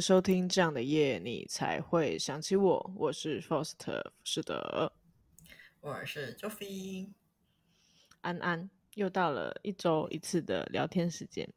[0.00, 2.92] 收听这样的夜，你才会想起我。
[2.96, 4.92] 我是 Foster 是的，
[5.80, 7.08] 我是 Joffy，
[8.20, 8.70] 安安。
[8.94, 11.48] 又到了一周一次的聊天时间。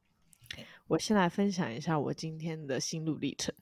[0.87, 3.54] 我先来分享一下我今天的心路历程。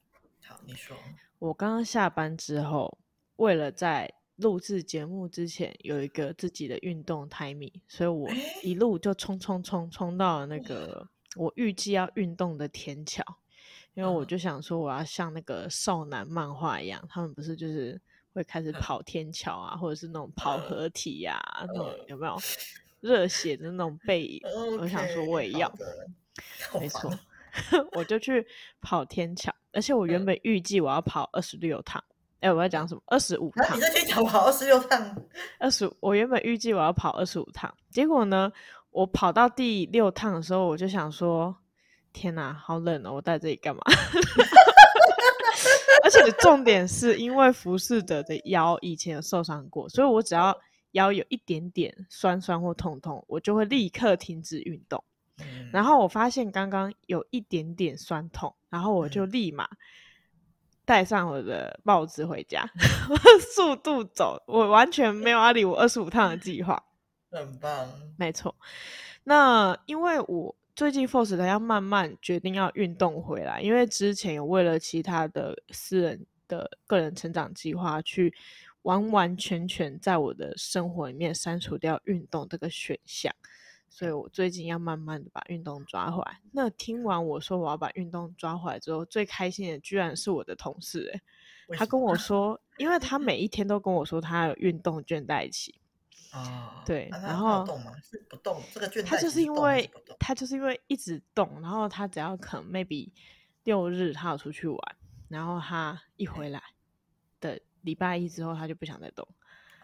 [0.45, 0.95] 好，你说。
[1.39, 2.97] 我刚刚下班之后，
[3.35, 8.29] 为了在录制节目之前有一个自己的运动 timing，所以我
[8.63, 13.21] 一路就冲冲冲冲到了那个我预计要运动的天桥。
[13.95, 17.99] 因为我就想说，我要像那个少男漫画一样，他们不是就是
[18.33, 22.37] 会开始跑天桥啊，或者是那种跑合体呀、啊，那种有没有
[22.99, 24.41] 热血的那种背影
[24.79, 25.73] 我想说我也要，
[26.77, 27.09] 没错，
[27.93, 28.45] 我就去
[28.81, 32.03] 跑天桥，而且我原本预计我要跑二十六趟。
[32.41, 33.01] 哎、欸，我要讲什么？
[33.05, 33.77] 二十五趟？
[33.77, 35.25] 你在天桥跑二十六趟？
[35.57, 35.95] 二十五？
[36.01, 38.51] 我原本预计我要跑二十五趟，结果呢，
[38.91, 41.55] 我跑到第六趟的时候，我就想说。
[42.15, 43.11] 天哪，好冷哦！
[43.15, 43.81] 我在这里干嘛？
[46.01, 50.57] 而且重点是因为服侍者的腰以前有受伤过，所以我只要
[50.91, 55.03] 腰有一点点酸酸或痛痛，我就会立刻停止运动。
[55.39, 59.67] 嗯、然后我发现刚刚有一点点酸痛，然后我就立马
[60.85, 62.63] 戴上我的帽子回家，
[63.09, 63.17] 嗯、
[63.53, 66.81] 速度走，我完全没有阿里我二十五趟的计划。
[67.29, 68.55] 很棒，没错。
[69.25, 70.55] 那因为我。
[70.75, 78.33] 最近 Force 他要慢慢决定要运动回来，因为之前有为了其他的私人的个人成长计划，去
[78.81, 83.33] 完完全全在我的生活里面删除掉运动这个选项，
[83.87, 86.41] 所以我最近要慢慢的把运动抓回来。
[86.51, 91.21] 那听完我说我要把运动抓回来之后，最开心的居然是我的同事，诶，
[91.77, 95.73] 他跟我 说，因为他每一天都跟我说他有运动倦怠期。
[96.39, 97.91] 啊，对，啊、然后动吗？
[98.03, 103.09] 是不动，这个倦怠他就是因为他就是因为一直动，然后他只要可能 maybe
[103.63, 104.95] 六日他要出去玩，
[105.29, 106.61] 然后他一回来
[107.39, 109.27] 的礼拜一之后他就不想再动，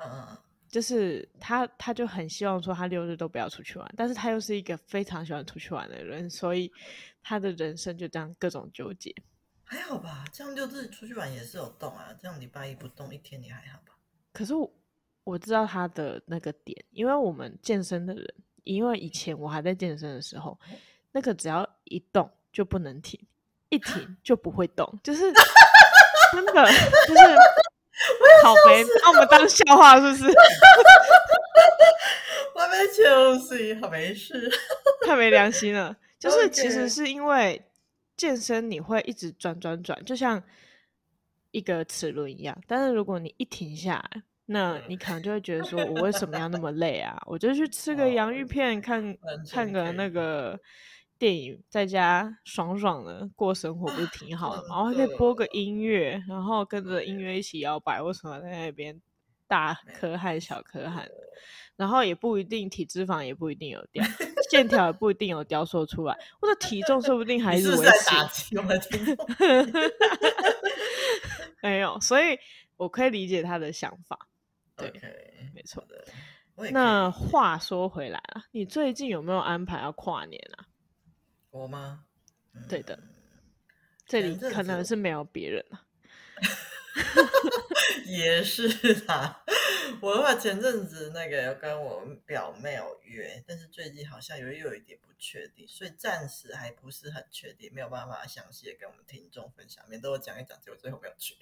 [0.04, 6.72] 嗯，就是他他就很希望说他六日都不要出去玩，但是他又是一个非常喜欢出去玩的人，所以
[7.24, 9.16] 他的人生就这样各种纠结。
[9.64, 13.96] 还好吧，这样六日出去玩也是有动啊，这样礼拜一不动一天也还好吧？
[14.34, 14.70] 可是我。
[15.24, 18.34] 我知道他的那个点，因为我们健身的人，
[18.64, 20.60] 因为以前我还在健身的时候，
[21.12, 23.20] 那个只要一动就不能停，
[23.70, 25.32] 一停就不会动，就是
[26.34, 27.38] 真的就是
[28.44, 30.26] 好肥，把我们当笑话是不是？
[32.56, 34.52] 我没休息，好没事，
[35.06, 35.96] 太没良心了。
[36.20, 37.64] 就是其实是因为
[38.18, 40.42] 健身你会一直转转转，就像
[41.52, 44.24] 一个齿轮一样，但是如果你一停下来。
[44.54, 47.18] 那你可能就会觉得说， 我为什么要那么累啊？
[47.26, 49.18] 我就去吃个洋芋片，看
[49.50, 50.60] 看个那个
[51.18, 54.76] 电影，在家爽爽的过生活，不是挺好的吗？
[54.76, 58.02] 然后还可以播个 音乐，然后跟着音乐一起摇摆。
[58.02, 59.02] 为什么在那边
[59.48, 61.08] 大可汗小可汗？
[61.78, 64.04] 然后也不一定体脂肪也不一定有掉，
[64.52, 67.88] 线条也不一定有雕塑出来，我的体重说不定还是维
[68.34, 69.16] 持。
[71.64, 72.38] 没有，所以
[72.76, 74.28] 我可以理解他的想法。
[74.82, 76.06] 对，okay, 没错的。
[76.72, 80.66] 那话说回来啊，你最近有没有安排要跨年啊？
[81.50, 82.06] 我吗？
[82.54, 83.00] 嗯、对的，
[84.06, 85.82] 这里可能是没有别人了。
[88.06, 88.68] 也是
[89.06, 89.44] 啦，
[90.02, 101.36] 我的话前阵子那个要跟我表妹有约，但是最近好像又有一点不确定，所以暂时还不是很确定，没有办法详细的跟我们听众分享，免得我讲一讲结果最后没有去。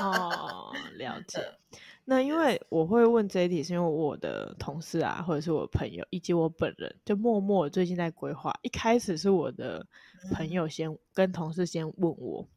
[0.00, 1.52] 哦，了 解。
[2.04, 8.56] 那因为我会问这一题，是因为我的同事啊，或者是我朋友，以及我本人，就默默最近在规划。
[8.62, 9.86] 一开始是我的
[10.32, 12.48] 朋友先跟同事先问我。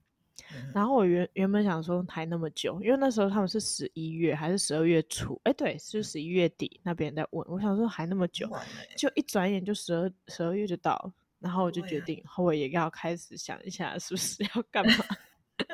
[0.73, 5.39] 然后我原原本想说还那么久，因为那时候他们是十一月还是十二月初？
[5.43, 7.45] 哎，对，是十一月底那边在问。
[7.49, 8.49] 我想说还那么久，
[8.95, 11.13] 就一转眼就十二十二月就到了。
[11.39, 14.93] 然后我就决定，我也要开始想一下是不是要干嘛。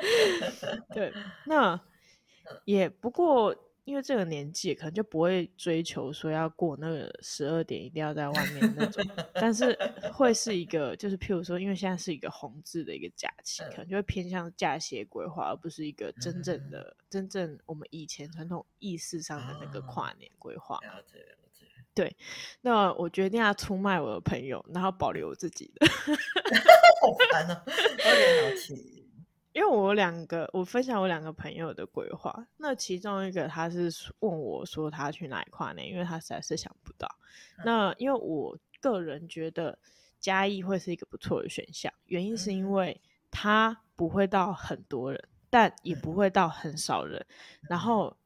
[0.94, 1.12] 对，
[1.46, 1.80] 那
[2.64, 3.54] 也不过。
[3.88, 9.02] 因为这个年纪，可能就不会追求说要过那个十二点一定要在外面那种，
[9.32, 9.74] 但是
[10.12, 20.78] 会是一个，就是譬如说，因为现在是一个红字的一个假期，可能就会偏向假期规划，而不是一个真正的、真正我们以前传统意识上的那个跨年规划。
[20.82, 21.64] 了解了解。
[21.94, 22.14] 对，
[22.60, 25.86] 那我决定要出卖我的朋友，然后保留我自己的。
[27.00, 27.64] 好烦啊！
[27.66, 29.07] 有点好奇。
[29.58, 32.46] 因为我两个，我分享我两个朋友的规划。
[32.56, 33.90] 那其中一个他是
[34.20, 37.08] 问我说他去哪一跨年，因为他实在是想不到。
[37.56, 39.76] 嗯、那因为我个人觉得
[40.20, 43.00] 嘉义会是一个不错的选项，原因是因为
[43.32, 45.20] 它不会到很多人，
[45.50, 47.18] 但也不会到很少人，
[47.62, 48.16] 嗯、然后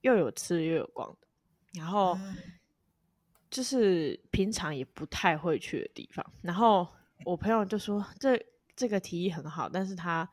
[0.00, 1.28] 又有吃又有逛的，
[1.78, 2.16] 然后
[3.50, 6.24] 就是平常也不太会去的地方。
[6.40, 6.88] 然后
[7.26, 8.42] 我朋友就说这
[8.74, 10.26] 这个提议很好，但是他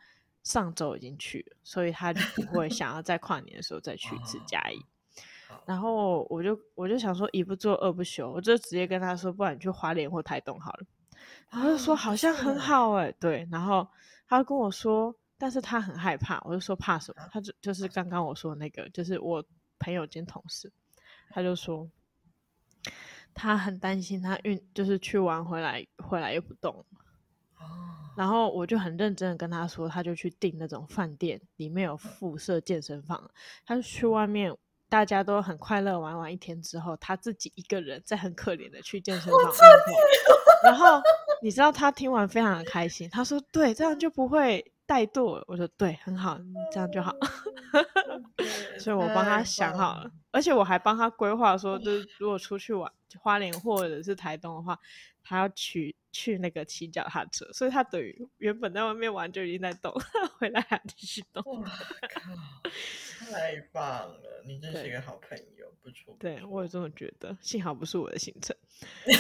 [0.43, 4.79] 上周已经去了，所以他就不会 想要在跨年的时候再去一次嘉义。
[5.65, 10.85] 然后我就我就想说一不做二不休，我就直接跟他说，不然你去花莲或台东好了。
[11.49, 13.47] 然后就说好像很好哎、欸，对。
[13.51, 13.87] 然后
[14.27, 16.39] 他跟我说，但是他很害怕。
[16.45, 17.27] 我就说怕什么？
[17.31, 19.43] 他就就是刚刚我说的那个，就是我
[19.79, 20.71] 朋友兼同事，
[21.31, 21.89] 他就说
[23.33, 26.85] 他很担心他运就是去玩回来回来又不动。
[28.15, 33.29] 然后我就很认真的跟他说，他就去订那种饭店，里面有附设健身房，
[33.65, 34.55] 他就去外面。
[34.91, 39.95] 大家都很快乐玩完一天之后，他自己一个人在很可怜的去健身房运动。
[40.63, 40.99] 然后
[41.43, 46.39] 你知道他听完非常的开心，他说：“对，这样就不会怠惰。”我说：“对，很好，
[46.73, 47.13] 这样就好。”
[48.79, 54.75] 所以，我帮他想好了，而且我还帮他规划说， 就是如果出去玩花莲或者是台东的话，
[55.23, 59.93] 他要去去那个骑脚踏车，所以他等于原本在外面玩就已经在动，
[60.39, 61.43] 回来还继续动。
[61.61, 61.67] 哇
[62.09, 62.21] 靠！
[63.31, 66.15] 太棒了，你真是一个好朋友，不错。
[66.19, 68.55] 对，我也这么觉得，幸好不是我的行程。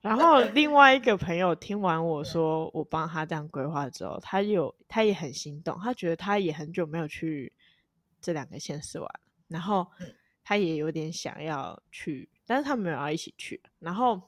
[0.00, 7.52] 然后另外一个朋友听完我说我帮他这样规划之后，他有他也很心动，他觉得他也很久没有去
[8.20, 9.08] 这两个县市玩，
[9.46, 9.86] 然后
[10.42, 12.28] 他也有点想要去。
[12.44, 14.20] 但是他们没有要一起去，然后，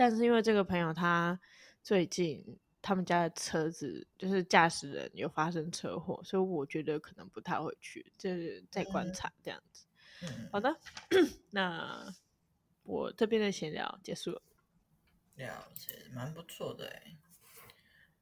[0.00, 1.38] 但是因为这个朋友他
[1.82, 2.42] 最近
[2.80, 9.84] 他们家的车子就是驾驶人有发生车祸，所以我觉得可能不太会去，就是在观察这样子。
[10.22, 10.74] 嗯、好的，
[11.52, 12.10] 那
[12.82, 14.40] 我这边的闲聊结束了。
[15.34, 17.18] 了解，蛮不错的哎。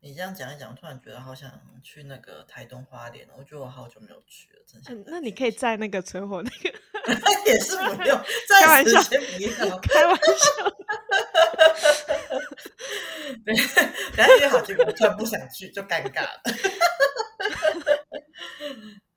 [0.01, 5.05] 你这样讲一讲，突然觉得好想去那个台东花莲，我觉得我好久没有去了，真的。
[5.07, 6.77] 那你可以在那个车祸那个。
[7.47, 9.01] 也是不用，开玩笑，
[9.79, 10.77] 开玩笑。
[13.45, 13.55] 对，
[14.17, 16.43] 等下约好结果，我突然不想去，就尴尬了。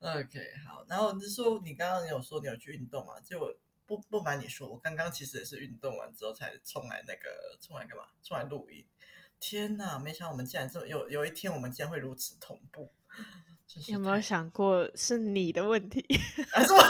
[0.00, 3.20] OK，好，然后你说你刚刚有说你有去运动嘛？
[3.20, 3.56] 就
[3.86, 8.04] 不不瞒你说，我刚刚其实也是运动完之后才冲来那个冲来干嘛？
[8.22, 8.84] 冲来录音。
[9.38, 12.92] 天哪，没想到我们竟然这么有有一天我们竟然会如此同步。
[13.88, 16.04] 有没有想过是你的问题？
[16.50, 16.82] 还是我？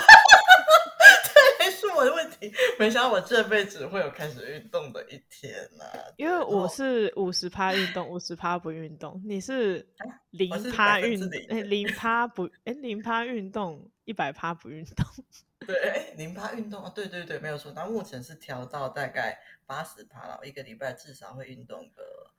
[2.05, 5.99] 的问题，没想到我这辈子会有开始运动的一天呢、啊。
[6.17, 9.21] 因为我是五十趴运动，五十趴不运动。
[9.25, 9.87] 你是
[10.31, 15.07] 零趴运，哎，零趴不，哎，零趴运动，一百趴不运动。
[15.67, 17.73] 对，哎零趴运动啊，对对对，没有错。
[17.73, 22.31] 那目前是调到大概八十趴了，一个礼拜至少会运动个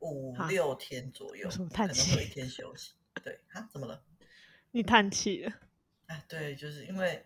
[0.00, 2.94] 五六天左右，可能会一天休息。
[3.22, 4.02] 对啊，怎么了？
[4.70, 5.52] 你叹气了？
[6.06, 7.24] 哎，对，就是因为。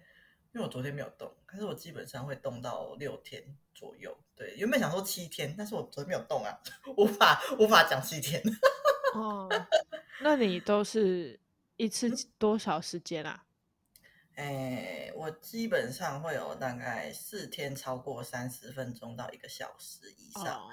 [0.57, 3.45] 因为我昨天没有动，可是我基本上会动到六天
[3.75, 4.17] 左右。
[4.35, 6.59] 对，原本想说七天，但是我昨天没有动啊，
[6.97, 8.43] 无法无法讲七天。
[9.13, 9.47] 哦，
[10.23, 11.39] 那你都是
[11.77, 13.45] 一次多少时间啊？
[14.37, 20.71] 哎，我基本上会有大概四天超过三十分钟到一个小时以上，哦、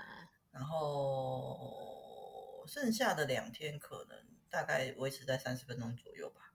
[0.54, 4.18] 然后剩下的两天可能
[4.50, 6.53] 大概维持在三十分钟左右吧。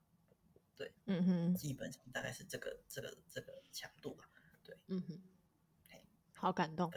[0.78, 4.25] 对，嗯哼，基本上大概是这个这个这个强度吧。
[4.64, 5.20] 对，嗯哼，
[6.32, 6.88] 好感动。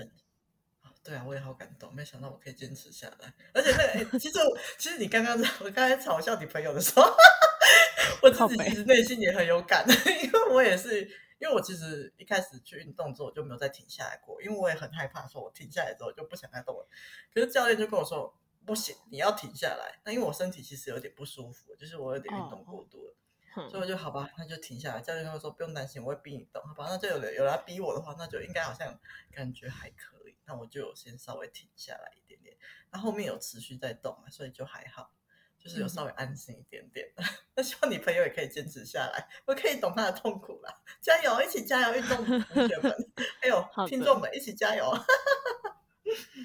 [1.03, 3.33] 对啊，我也好感动，没想到我可以坚持下来。
[3.55, 4.37] 而且那个， 其实
[4.77, 7.01] 其实你刚刚我刚才嘲笑你朋友的时候，
[8.21, 9.83] 我自己其实内心也很有感，
[10.23, 11.01] 因为我也是，
[11.39, 16.87] 因为我其实一开始去运动之后我就没有再停下来过，因为我也很害怕，说我停下来之后就不想再动了。
[17.33, 18.31] 可是教练就跟我说，
[18.63, 19.99] 不行，你要停下来。
[20.05, 23.15] 那因为我身体其实有点不舒服，就是我有点运动过度了。
[23.53, 25.01] 所以我就好吧，那就停下来。
[25.01, 26.87] 教练跟我说不用担心，我会逼你动，好吧？
[26.89, 28.97] 那就有人有人逼我的话，那就应该好像
[29.31, 30.35] 感觉还可以。
[30.45, 32.55] 那我就先稍微停下来一点点。
[32.91, 35.13] 那后面有持续在动嘛，所以就还好，
[35.59, 37.11] 就是有稍微安心一点点。
[37.15, 40.81] 嗯、 那希望你朋友也可以坚持下来，我可以懂他的痛苦啦。
[40.99, 42.93] 加油，一起加油，运动同学们，
[43.41, 44.91] 还有的听众们一起加油，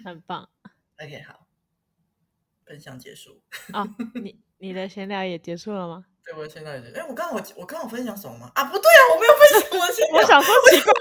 [0.05, 0.49] 很棒。
[0.99, 1.47] OK，好，
[2.65, 3.43] 分享结束。
[3.73, 6.07] 啊、哦，你你的闲聊也结束了吗？
[6.27, 6.93] 对，我现在已经。
[6.93, 8.51] 哎，我刚刚我我刚刚分享什么吗？
[8.57, 9.93] 啊，不对啊，我没有分享我的。
[10.13, 10.93] 我想说奇怪，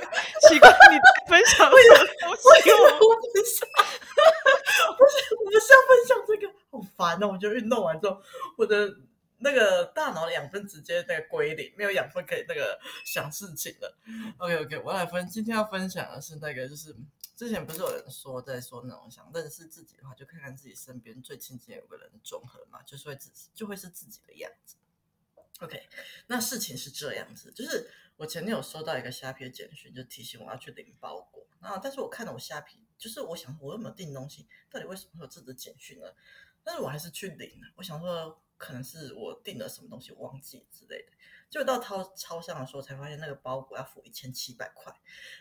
[0.50, 2.03] 奇怪，你分享为什么？
[2.29, 3.67] 为什么我分享？
[4.96, 7.29] 不是，我不是要分享这个，好烦哦！
[7.34, 8.22] 我就运动完之后，
[8.55, 8.88] 我的
[9.39, 13.98] 那个大脑养分直接那个归零，没有养分可以那个想事情了。
[14.38, 16.96] OK OK，我来分，今天要分享的是那个，就是
[17.36, 24.75] 之前不是有人说在说那种想认识自己的话，就看看自己身边最亲近有个人的综合嘛，就是会自己就会是自己的样子。
[25.62, 25.81] OK，
[26.27, 31.47] 那事情是这样子，就是我前天有收到一个虾皮的简讯，就提醒我要去领包裹。
[31.62, 36.07] 然后但是我看到我虾皮，就是我想我有没有订东西，到底为什么会有这个简讯呢？
[36.62, 37.67] 但是我还是去领了。
[37.77, 41.13] 我想说，可能是我订了什么东西忘记之类的。
[41.50, 44.93] 就到超超商的时候，才发现那个包裹要付一千七百块。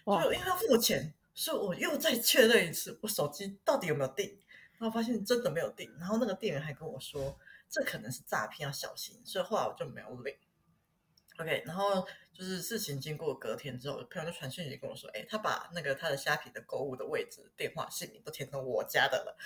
[0.07, 0.33] 就！
[0.33, 4.39] 因为要付钱，所以我又再确认一次，我手机到底有没有订？
[4.79, 5.93] 然后发现真的没有订。
[5.99, 7.37] 然后那个店员还跟我说。
[7.75, 9.21] 这可能是诈骗，要小心。
[9.25, 10.33] 所以后来我就没有领。
[11.39, 19.37] OK，然后就是事情经过隔天之后，朋友就传讯息跟我说：“哎，他把那个他的虾皮的购物的位置、电话、姓名都填成我家的了，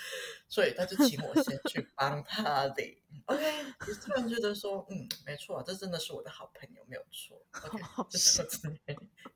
[0.47, 2.95] 所以他就请我先去 帮他领。
[3.25, 7.43] ”OK，我突然觉得说：“嗯，没错，这真的是我的好朋友，没有错。
[7.63, 8.95] ”OK，这是我今天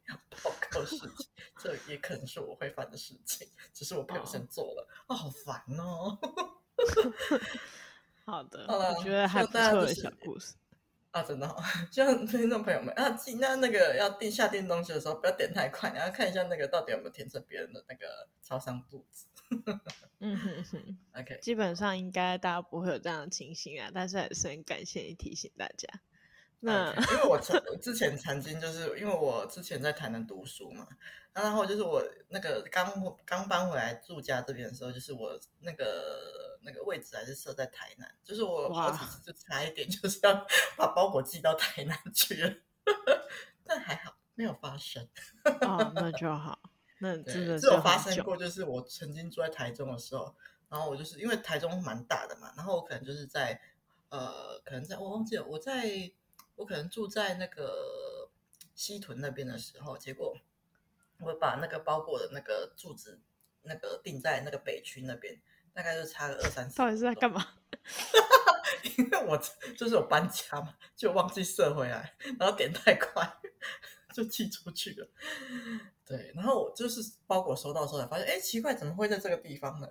[0.09, 4.87] 要报告事情，这也可能是我会犯的事情，只是我朋友先做了。
[5.07, 6.19] 哦，好烦哦。
[8.25, 10.55] 好的，我觉得还不错的小故事
[11.11, 11.61] 啊，真的好，
[11.91, 19.25] 希望听众朋友们啊，尽量那个要定下定东西的时候不要点太快，你要看一下那个到底有没有填成别人的那个超商肚子。
[20.19, 25.87] 嗯哼哼，OK，基本上应该大家不会有这样的情形啊，但是还是很感谢你提醒大家。
[26.61, 30.87] 那、okay, 因为我曾 之前曾经就是因为我之前在台南读书嘛，
[31.33, 38.69] 然后就是我那个刚刚搬回来住家这边的时候，就是我那个那个位置还是设在台南，就是我
[39.23, 40.45] 就差一点就是要
[40.77, 42.53] 把包裹寄到台南去了，
[43.63, 45.07] 但还好没有发生。
[45.61, 46.59] 哦，那就好，
[46.99, 50.35] 那真的是有发生过，就是我曾经住在台中的时候，
[50.69, 53.61] 然后我就是因为台中蛮大的嘛，然后我可能就是在
[54.09, 56.11] 呃，可能在我忘记了我在。
[56.55, 58.29] 我可能住在那个
[58.75, 60.37] 西屯那边的时候，结果
[61.19, 63.19] 我把那个包裹的那个住址
[63.63, 65.41] 那个定在那个北区那边，
[65.73, 66.75] 大概就差个二三十。
[66.77, 67.45] 到底是在干嘛？
[68.97, 69.37] 因为我
[69.75, 73.27] 就是有搬家嘛，就忘记设回来，然后点太快
[74.13, 75.09] 就寄出去了。
[76.05, 79.87] 对，然后我就是包裹收到的时候才发现，哎，奇怪，怎么会在这个地方呢？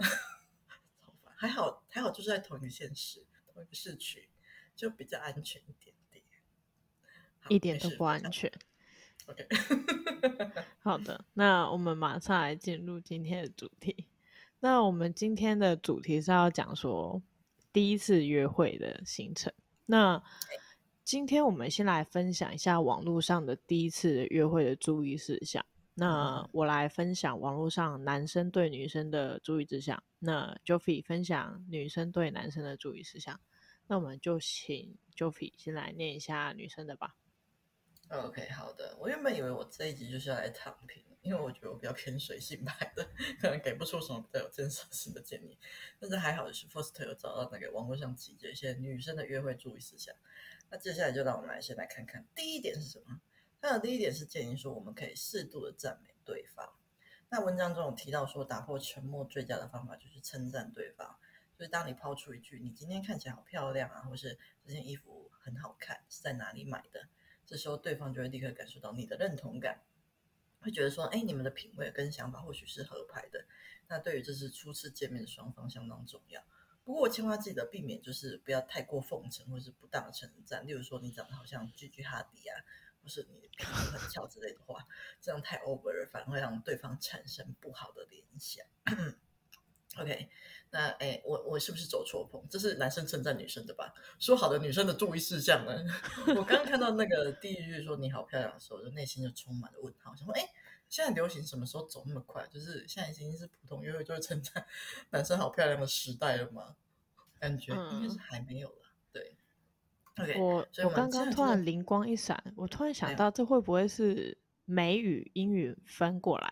[1.34, 4.28] 还好还好，就是在同一个县市、同一个市区，
[4.76, 5.92] 就比较安全一点。
[7.48, 8.48] 一点都不安全。
[9.26, 9.48] OK，
[10.78, 14.06] 好的，那我们马上来进入今天的主题。
[14.64, 17.20] 那我们今天的主题是要讲说
[17.72, 19.52] 第一次约会的行程。
[19.84, 20.22] 那
[21.02, 25.66] 今天我们先来分享一下网络上的第一次约会的注意事项。
[25.94, 30.00] 那我来分享网络上男生对女生的注意事项。
[30.20, 33.40] 那 Joffy 分享女生对男生的注意事项。
[33.88, 37.16] 那我们就请 Joffy 先来念一下女生的吧。
[38.10, 38.96] OK，好的。
[39.00, 43.04] 我原本以为我这一集就是要来躺平，因为我觉得我比较偏水性派的，
[43.40, 45.56] 可能给不出什么比较有建设性的建议。
[45.98, 50.14] 但是还好的是，First 有找到那个网络上集结一些女生的约会注意事项。
[50.68, 53.20] 那接下来就让我们来先来看看第一点是什么。
[53.60, 56.72] 那第一点是建议说，我们可以适度的赞美对方。
[57.28, 61.16] 那文章中有提到说，打破沉默最佳的方法就是称赞对方。
[61.56, 64.36] 就是当你抛出一句“你今天看起来好漂亮啊”，或是
[64.66, 67.06] “这件衣服很好看，是在哪里买的”。
[67.46, 69.80] 这时候，对方就会立刻感受到你的认同感，
[70.62, 73.44] 会觉得说：“哎，你们的品味跟想法或许是合拍的。”
[73.88, 76.42] 那对于这次初次见面的双方相当重要。
[76.84, 82.64] 不过我，千万记得避免就是不要太过奉承或是不当的称赞，例如说你长得好像 Gigi Hadid 啊，
[83.02, 84.86] 或是你的皮肤很巧之类的话，
[85.20, 88.66] 这样太 over，反而会让对方产生不好的联想。
[89.98, 90.28] OK。
[90.70, 92.42] 那哎，我我是不是走错棚？
[92.48, 93.92] 这是男生称赞女生的吧？
[94.18, 95.84] 说好的女生的注意事项呢？
[96.34, 100.48] 我刚刚看到那个第一句说你好漂亮的时候，就内心就充满了问号，想说哎，
[100.88, 102.46] 现在流行什么时候走那么快？
[102.50, 104.66] 就是现在已经是普通约会就是称赞
[105.10, 106.74] 男生好漂亮的时代了吗？
[107.38, 108.76] 感觉应该是还没有了。
[110.14, 116.50] 嗯、对我，我刚刚突然灵光一闪，我突然想到，这会不会是美语英语翻过来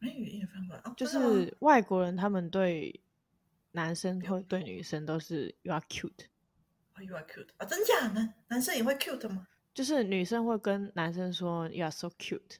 [0.00, 3.00] 语英语翻过来，哦、就是外国人他们对。
[3.72, 8.08] 男生会对女生都是 you are cute，you are cute 啊，真假？
[8.08, 9.46] 呢男生也会 cute 吗？
[9.74, 12.56] 就是女生会跟男生说 you are so cute。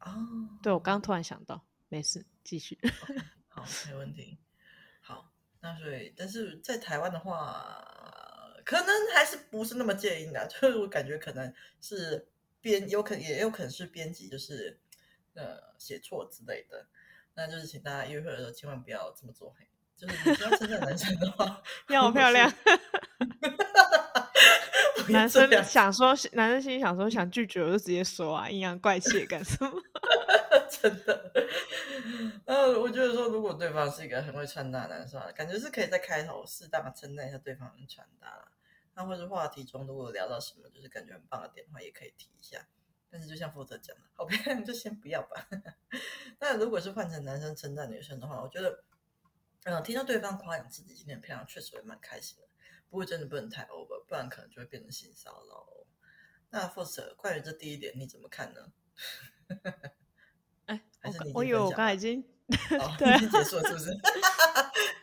[0.00, 0.12] 哦，
[0.60, 2.76] 对，我刚刚突然想到，没事，继续。
[2.82, 4.36] Okay, 好，没问题。
[5.00, 7.82] 好，那所以，但是在台湾的话，
[8.64, 12.28] 可能还是不是那么介意的，就是我感觉可能是
[12.60, 14.79] 编，有可也有可能是编辑，就是
[15.34, 16.86] 呃写错之类的。
[17.34, 19.54] 那就是请大家约会的时候千万不要这么做。
[19.96, 22.50] 就是你要称赞男生的话， 要好漂亮。
[25.10, 29.72] 男生想说，男生心里想说，想拒绝我就直接说啊，阴阳怪气干什么？
[30.70, 31.32] 真的。
[32.46, 38.50] 呃，我觉得说，如果对方是一个很会穿搭的男生，感觉是可以在开头适当的称赞一下对方的穿搭。
[38.94, 42.66] 那或者话题中如果聊到什么，就是感觉很棒的点的话，也可以提一下。
[43.10, 45.48] 但是就像负责讲的，好漂亮， 就先不要吧。
[46.38, 48.84] 那如果是换成男生称赞女生的话，我觉得，
[49.64, 52.46] 嗯、呃，听到对方夸奖自己今天很漂亮，确实会蛮开心的。
[52.88, 55.66] 不过真的不能太 over，不然可能就会变成性骚扰。
[56.50, 58.72] 那负责关于这第一点你怎么看呢？
[60.66, 62.20] 哎，还是你我以为我刚才已经，
[62.78, 63.90] 哦、 对、啊，已经结束了，是不是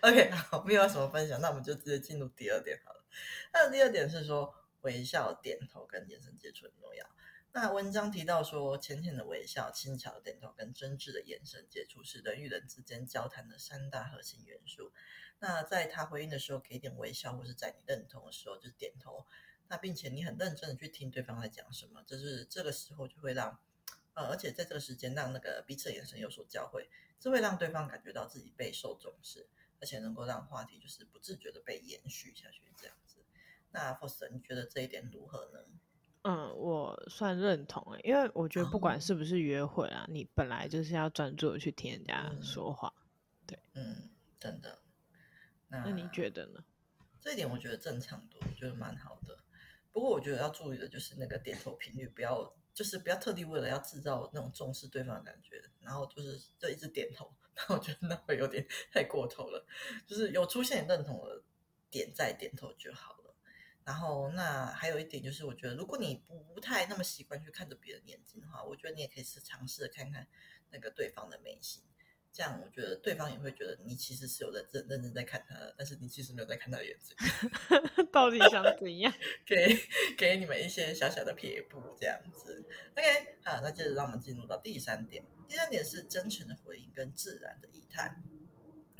[0.01, 3.05] ？OK，好，没有什么分享，那我们就直接进入第二点好了。
[3.53, 7.05] 那第二点是说，微笑、点头跟眼神接触很重要。
[7.53, 14.91] 那文章提到说，浅浅的微笑、轻巧的点头跟真挚的眼神接触是人与人之间交谈的三大核心元素。
[15.39, 19.25] 那在他回应的时候，给点微笑，或是在你认同的时候，就是点头。
[19.69, 23.59] 那并且你很认真的去听对方在讲什么，就是这个时候就会让，
[24.13, 26.89] 呃，而且在这个时间让那个彼此的眼神有所交汇，
[27.19, 29.47] 这会让对方感觉到自己备受重视，
[29.81, 33.17] 而且能够让话题就是不自觉的被延续下去这样子。
[33.71, 35.59] 那 f o s t 你觉得这一点如何呢？
[36.27, 44.79] 嗯，我算认同诶，因为我觉得不管是不是约会啊，哦、你本来就是要专注的去听人家说话，嗯、对，嗯，真的。
[45.69, 46.61] 那，那你觉得呢？
[47.21, 49.37] 这一点我觉得正常多，我觉得蛮好的。
[49.93, 59.65] 不过我觉得要注意的就是那个点头频率，不要就是不要特地为了要制造那种重视对方的感觉，然后就是就一直点头，那我觉得那会有点太过头了。
[60.05, 61.41] 就是有出现认同的
[61.89, 63.26] 点再点头就好了。
[63.87, 66.21] 然后那还有一点就是，我觉得如果你
[66.53, 70.27] 不太那么习惯去看着别人眼睛的话，我觉得你也可以试尝试着看看
[70.71, 71.81] 那个对方的眉心。
[72.33, 77.15] 这样我觉得对方也会觉得你其实是有认真认真在看他的，但是你其实没有在看他的眼睛。
[78.11, 79.11] 到底想怎样？
[79.47, 79.75] 给
[80.17, 82.67] 给你们一些小小的撇步，这样子。
[82.91, 85.23] OK，好，那接着让我们进入到第三点。
[85.47, 88.13] 第三点是真诚的回应跟自然的仪态。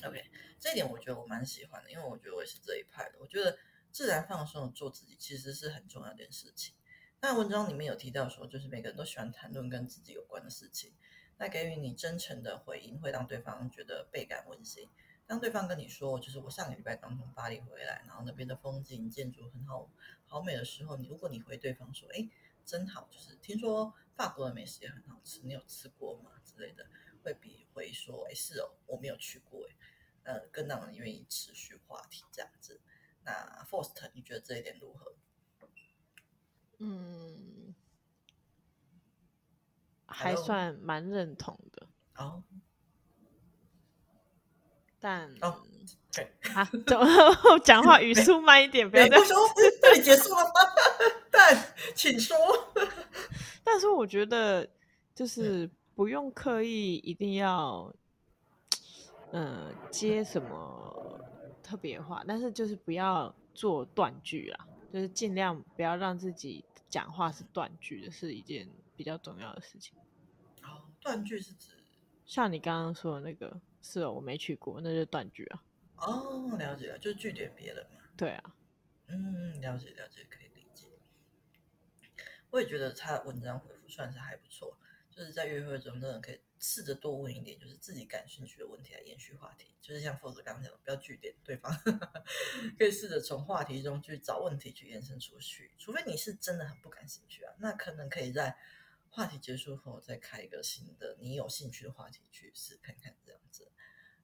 [0.06, 0.24] OK，
[0.58, 3.18] 这一点我觉得我蛮喜欢的，因为我觉得我也是这一派的。
[3.20, 3.56] 我觉得
[3.98, 6.76] 自然放松的做自己其实是很重要的一件事情。
[7.20, 10.94] 那文章里面有提到说，就是每个人都喜欢谈论跟自己有关的事情。
[11.40, 14.88] 那给予你真诚的回应，会让对方觉得倍感温馨。
[15.26, 19.90] 当对方跟你说，就是我上个礼拜刚从巴黎回来，然后那边的风景、建筑很好，
[20.28, 22.30] 好美的时候，你如果你回对方说，哎，
[22.64, 26.34] 真好，就是听说法国的美食也很好吃，你有吃过吗？
[26.46, 26.86] 之类的，
[27.24, 29.76] 会比回说，哎，是哦，我没有去过，哎，
[30.34, 32.80] 呃，更让人愿意持续话题这样子。
[33.28, 35.14] 那 Forst，你觉得这一点如何？
[36.80, 37.76] 嗯。
[40.10, 41.86] 还算蛮认同的
[42.16, 42.42] 哦，
[45.02, 45.62] 但哦，
[46.14, 47.06] 对啊，怎么
[47.64, 49.36] 讲话语速慢一点，不要再说，
[49.82, 50.52] 这里结束了吗？
[51.30, 52.36] 但请说。
[53.66, 54.68] 但是我觉得
[55.14, 57.94] 就是不用刻意一定要，
[59.32, 61.20] 嗯、呃，接什么
[61.68, 68.68] 特别话，但是就是不要做断句啊，就是尽量不要让自己讲话是断句的，是一件。
[68.98, 69.96] 比较重要的事情。
[70.64, 71.70] 哦，断句是指
[72.26, 75.64] 像你刚刚说的那个，是哦，我没去过，那就断句啊。
[75.98, 78.00] 哦，了解了，就据点别人嘛。
[78.18, 78.56] 对啊。
[79.06, 80.88] 嗯，了解了解，可以理解。
[82.50, 84.76] 我也觉得他的文章回复算是还不错，
[85.18, 89.74] 就是在约会中真的可以试着多问一点，就是自己感兴趣的问题来延续话题。
[89.82, 91.74] 就是像 Foster 刚讲的，不要句点对方，
[92.78, 95.72] 可以试着从话题中去找问题去延伸出去。
[95.80, 98.56] 除非你是真的很不感兴趣啊，那可能可以在。
[99.10, 103.72] 话题结束后，再开一个新的你有兴趣的话题去试看看，这样子。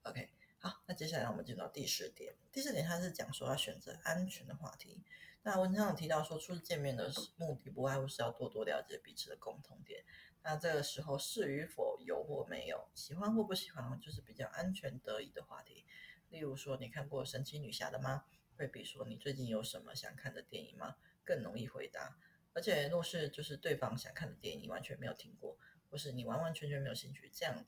[0.04, 0.30] OK，
[0.60, 2.36] 好，那接下来我们进到第四点。
[2.52, 5.02] 第四点，它是讲说要选择安全的话题。
[5.42, 10.04] 那文章有提到说，初次见面的目的不外乎是要多多了解彼此的共同点。
[10.44, 15.86] 那这个时候是与否有或没有，喜欢或不喜欢，就是比较安全得宜的话题。
[16.30, 18.26] 例如说，你看过神奇女侠的吗？
[18.58, 20.98] 会比说你最近有什么想看的电影吗？
[21.24, 22.18] 更容易回答。
[22.54, 25.58] 而且，若是就是对方想看的电影，完全没有听过，
[25.90, 27.66] 或是你完完全全没有兴趣，这样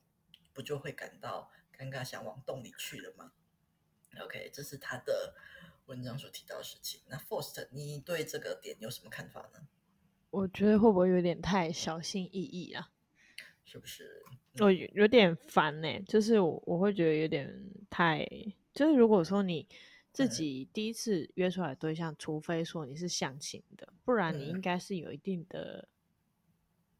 [0.52, 3.32] 不就会感到尴尬，想往洞里去了吗
[4.20, 5.34] ？OK，这是他的
[5.86, 7.00] 文章所提到的事情。
[7.06, 9.66] 那 First，你对这个点有什么看法呢？
[10.36, 12.90] 我觉得会不会有点太小心翼翼啊？
[13.64, 14.22] 是不是？
[14.58, 17.48] 我有，有点烦呢、欸，就是我我会觉得有点
[17.90, 18.26] 太，
[18.72, 19.66] 就是如果说你。
[20.12, 25.90] 自己第一次约出来的对象，嗯、除非说你是相亲的，不然你应该是有一定的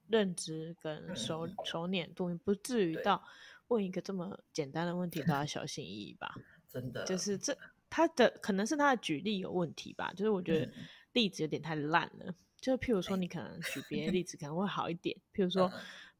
[0.07, 3.25] 认知跟熟、嗯、熟稔度，你不至于到
[3.68, 6.35] 问一个这么简单的问题都要小心翼翼吧？
[6.68, 7.57] 真的，就是这
[7.88, 10.12] 他的可能是他的举例有问题吧？
[10.12, 10.70] 就是我觉得
[11.14, 12.27] 例子有点太烂了。
[12.27, 15.16] 嗯、就是譬如说，你可能举别的例子可能会好一点。
[15.35, 15.71] 譬如说，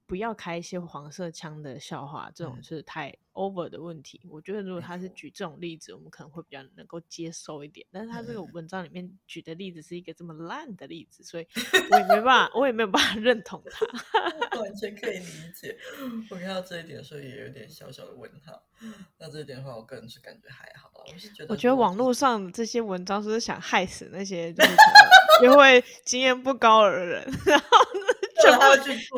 [0.07, 4.21] 不要开一些黄色腔的笑话，这种是太 over 的问题。
[4.25, 7.87] 嗯、我觉得如果他是举这种例子，我们可能会比较能够接受一点。
[7.90, 11.47] 但是他这个文章里面举的例子是一个这么烂的例子，所以
[11.90, 13.87] 我也没办法，我也没有办法 认同他。
[14.59, 15.77] 完全可以理解。
[16.31, 18.62] 我看到这一点，所以也有点小小的问号。
[19.19, 20.90] 那这一点的话，我个人是感觉还好。
[20.95, 24.71] 我是觉得，我觉得网络上这些文章是是想害死那些就是
[25.42, 27.66] 因为 经验不高的人，然后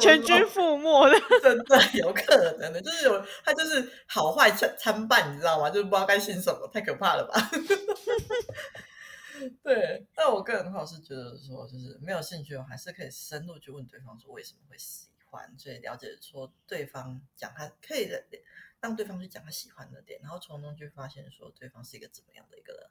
[0.00, 5.68] 全军覆没的， 真的有可能的，就是有他就是好坏参参半，你知道吗？
[5.70, 7.34] 就是不知道该信什么，太可怕了吧？
[9.62, 18.22] 对，但我个人的话是觉得说，就是没有兴趣，我还是可以深入去问对方说为什么会喜欢，所以了解说对方讲他可以的。
[18.80, 22.82] 让对方去讲他喜欢的点，然后从中去发现说对方是一个怎么样的一个人。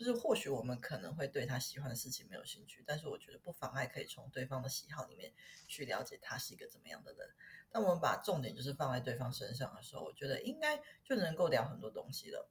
[0.00, 5.30] 就是或许我们可能会对他喜欢的事情没有兴趣，但是我觉得不妨碍可以从对方的喜好里面
[5.68, 7.28] 去了解他是一个怎么样的人。
[7.70, 12.48] 当我们把重点就是放在对方身上的时候，我觉得应该就能够聊很多东西了。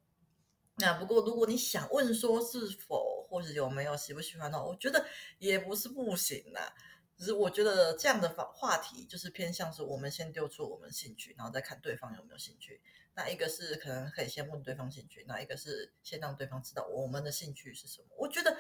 [0.76, 5.04] 那不过如果你想问说是否或者有没有喜不喜欢的，我觉得
[5.40, 6.72] 也不是不行啦。
[7.18, 12.80] 只是我觉得这样的话话题就是偏向是我们先丢出我们兴趣，然后再看对方有没有兴趣。
[13.20, 18.08] 那一个是可能可以先问对方兴趣，那一个是先让对方知道我们的兴趣是什么。
[18.18, 18.58] 我觉得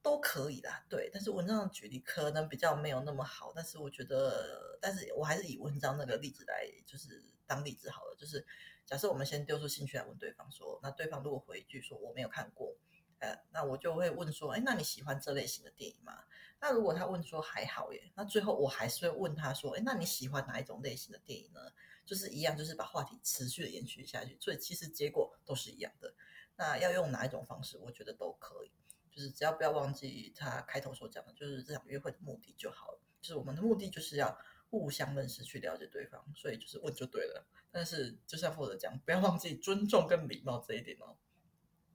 [0.00, 1.10] 都可以啦，对。
[1.12, 8.16] 但是文章的举例可能比较没有那么好，但是我觉得，但是我还是以文章那个例子来就是当例子好了。
[8.16, 8.42] 就是
[8.86, 12.74] 假设我们先丢出兴趣来问对方说，那对方如果回一句说我没有看过。
[13.20, 16.22] 呃，那我就会问说，哎，那你喜欢这类型的电影吗？
[16.60, 21.60] 那如果他问说还好耶，那最后我还是会问他说，哎，那你喜欢哪一种类型的电影呢？
[22.08, 26.14] 就是一样，就是把话题持续的延续下去，所以其实结果都是一样的。
[26.56, 28.72] 那要用哪一种方式，我觉得都可以，
[29.10, 33.00] 就是只要不要忘记他开头所讲的，就是这场约会的目的就好了。
[33.20, 34.38] 就是我们的目的就是要
[34.70, 37.46] 互相认识，去了解对方，所以就是问就对了。
[37.70, 41.14] 但是就像或者讲，不要忘记尊重跟礼貌这一点哦。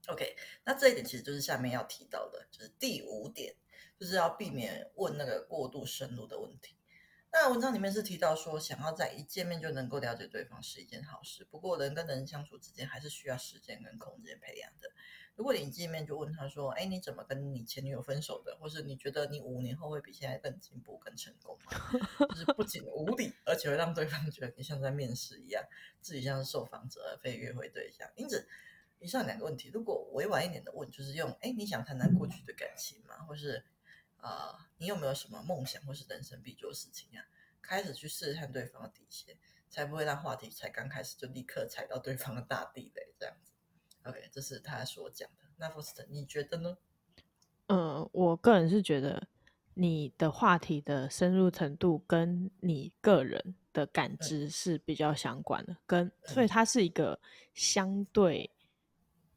[0.10, 3.56] OK，那这一点其实就是下面要提到的，就是第五点，
[3.97, 6.76] 就是要避免问那个过度深入的问题。
[7.36, 14.88] 那文章里面是提到说，想要在一见面就能够了解对方是一件好事，不过人跟人相处之间还是需要时间跟空间培养的。
[15.36, 21.72] 如果你一见面就问他说：“哎，你怎么跟你前女友分手的？”或是你觉得你五年后会比现在更进步、更成功吗？
[22.30, 25.63] 就是不仅无理，而且会让对方觉得你像在面试一样，
[26.02, 28.08] 自己像是受访者而非约会对象。
[28.15, 28.48] 因此。
[29.00, 33.72] 以上两个问题，如果委婉一点的问，就是用“哎，你想谈谈过去的感情吗？”或是“啊、
[34.23, 37.21] 呃，你有没有什么梦想或是人生必做的事情啊？”
[37.62, 39.38] 开始去试探对方的底线，
[39.69, 43.13] 才不会让话题才刚开始就立刻踩到对方的大地雷。
[43.19, 43.51] 这样子
[44.03, 45.43] ，OK，这是他所讲的。
[45.57, 46.77] 那 Foster，你觉得呢？
[47.67, 49.27] 嗯，我个人是觉得
[49.73, 57.19] 你的话题的深入程度跟你个人的感知是比较相关的，嗯、跟所以它是一个
[57.53, 58.49] 相对。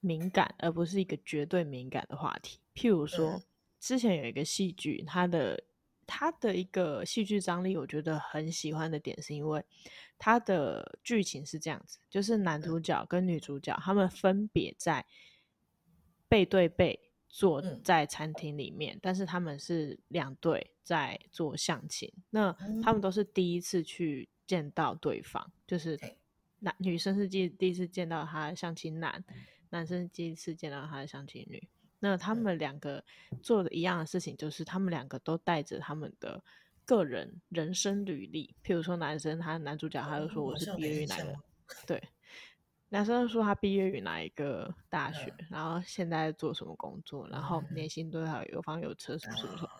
[0.00, 2.60] 敏感，而不是一个绝对敏感的话题。
[2.74, 3.42] 譬如说，
[3.86, 5.62] 之前有一个戏剧，它的
[6.08, 9.64] 它的一个戏剧张力，我觉得很喜欢的点，是因为
[10.18, 15.06] 它的剧情是这样子：就是男主角跟女主角他们分别在
[16.26, 22.12] 背对背坐在餐厅里面，但是他们是两对在做相亲。
[22.30, 25.96] 那他们都是第一次去见到对方，就是
[26.58, 29.24] 男女生是第第一次见到他的相亲男。
[29.70, 31.68] 男生第一次见到他的相亲女，
[32.06, 33.02] 那他们两个
[33.42, 36.42] 做的一样的事情，就是他们两个都带着他们的
[36.84, 38.54] 个人人生履历。
[38.64, 41.34] 譬如说，男生他男主角他就说我是毕业于哪个，
[41.86, 42.02] 对，
[42.88, 49.70] 男生说他毕业于哪一个大学，然后现在做什么工作，然后年薪多少，有房有车什么什么什么。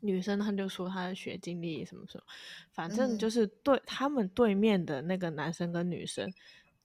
[0.00, 2.24] 女生他就说她的学经历什么什么，
[2.72, 6.32] 反正就是对他们对面的那个男生跟女生。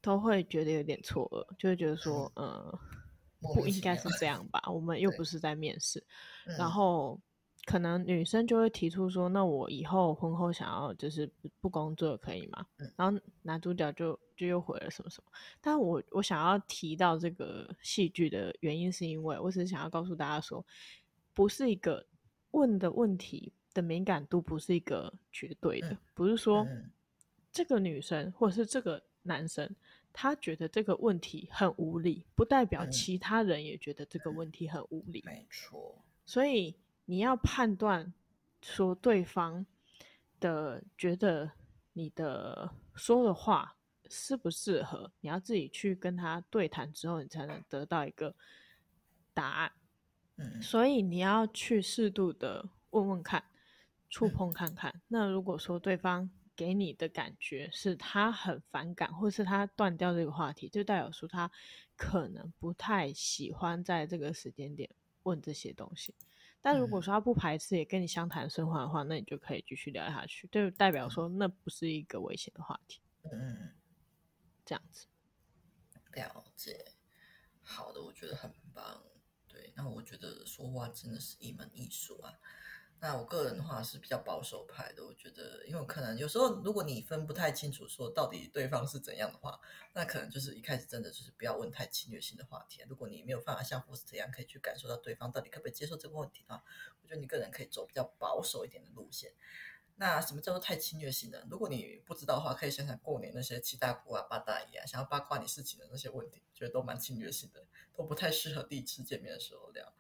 [0.06, 2.78] 都会觉得有点错愕，就会觉得说， 呃，
[3.54, 4.62] 不应该是这样吧？
[4.72, 6.04] 我们 又不是在面试。
[6.58, 7.20] 然后
[7.66, 12.66] 可能女生就会提出说，那我以后婚后想要就是不不工作可以吗？
[12.96, 15.32] 然后男主角就就又回了什么什么。
[15.62, 20.66] 但我我想要提到这个戏剧的原因，是因为我只是想要告诉大家说，
[21.34, 22.06] 不是一个
[22.52, 26.66] 问的问题的敏感度不是一个绝对的，不是说
[27.52, 29.02] 这个女生或者是这个。
[29.26, 29.74] 男生
[30.14, 35.24] 他觉得这个问题很无理，不代表其他人也觉得这个问题很无理。
[35.26, 38.14] 没错，所以你要判断
[38.62, 39.66] 说对方
[40.40, 41.52] 的觉得
[41.94, 43.76] 你的说的话
[44.08, 48.36] 适不适合，你要自己去跟他对谈之后，你才能得到一个
[49.34, 49.72] 答案。
[50.36, 53.44] 嗯，所以你要去适度的问问看，
[54.10, 55.02] 触碰看看。
[55.08, 61.50] 那如果说对方给你的感觉是他很反感，或是他断掉这个话题，就代表说他
[61.96, 64.90] 可能不太喜欢在这个时间点
[65.24, 66.14] 问这些东西。
[66.62, 73.02] 但如果说他不排斥，也跟你相谈甚欢的话，那你就可以继续聊下去，就代表说那不是一个危险的话题。
[73.24, 73.74] 嗯，
[74.64, 75.08] 这样子。
[76.14, 76.94] 了解。
[77.62, 79.04] 好的，我觉得很棒。
[79.48, 82.34] 对，那我觉得说话真的是一门艺术啊。
[83.04, 89.60] 那我个人的话是比较保守派的，我觉得，因为可能有时候如果你分不太清楚说到底对方是怎样的话，
[89.92, 92.82] 那可能就是一开始真的就是不要问太侵略性的话题。
[92.88, 96.64] 如果你没有办法像福斯这样可以去感受到对方到底可不可以接受这个问题的话，
[97.02, 99.34] 我觉得你个人可以走比较保守一点的路线。
[99.98, 101.38] 那什么叫做太侵略性呢？
[101.52, 109.94] 如果你不知道的话，可以想想过年那些七大姑啊、八大姨啊，想要八卦你事情的那些问题，觉得都蛮侵略性的，都不太适合第一次见面的时候聊。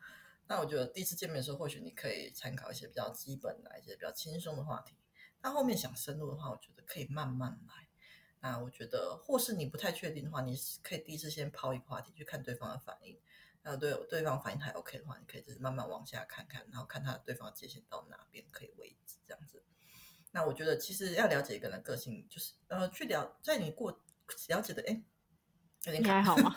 [0.48, 4.96] 那我觉得第一次见面的时候，或许你可以参考一些比较基本的一些比较轻松的话题。
[5.42, 7.88] 那后面想深入的话，我觉得可以慢慢来。
[8.40, 13.18] 那我觉得，或是你不太确定的话，你可以第一次先抛一个话题，去看对方的反应。
[13.62, 19.64] 那对对方反应还 OK 的话，你可以就是慢慢往下看看，然后看他对方的界限到哪边可以为止，这样子。
[20.32, 23.92] 那我觉得，其实要了解一个人的个性，就是呃，去了在你过
[24.50, 25.02] 了解的，哎，
[25.86, 26.54] 有点还好吗？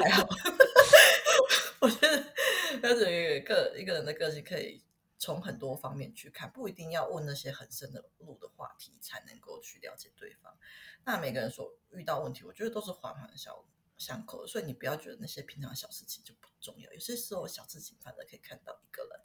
[0.00, 0.28] 还好。
[1.80, 2.32] 我觉得
[2.76, 4.82] 了解一个一个人的个性，可以
[5.18, 10.56] 从很多方面去看，不一定要问那些很深的路的话题才能够去了解对方。
[11.04, 13.54] 那每个人所遇到问题，我觉得都是环环相
[13.96, 16.92] 相扣的，所以你不要觉得那些平常的小事情就不重要。
[16.92, 19.20] 有些时候小事情反而可以看到一个人。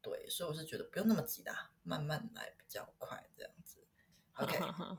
[0.00, 3.78] 对，所以我是觉得不用那么急的，慢慢来比较快，这样子。
[4.34, 4.58] OK，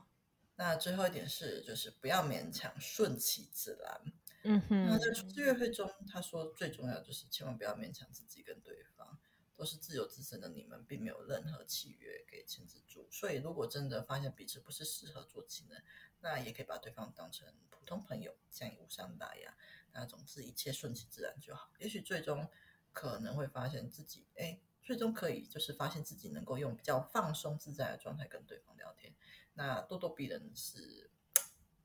[0.56, 4.00] 那最后一点是，就是不要勉强，顺其自然。
[4.44, 9.18] 嗯哼，那在初次约会中，他说最重要就是千万不要勉强自己跟对方，
[9.56, 13.08] 都是自由自身的你们，并没有任何契约可以牵制住。
[13.10, 15.82] 所以如果真的发现彼此不是适合做情人，
[16.20, 19.56] 那也可以把对方当成普通朋友，这样也无伤大雅。
[19.92, 21.70] 那总之一切顺其自然就好。
[21.78, 22.46] 也许最终
[22.92, 29.14] 可能会发现自己，哎，最终可以就是发现自己能够用比较放松自在的状态跟对方聊天。
[29.54, 31.10] 那咄咄逼人是。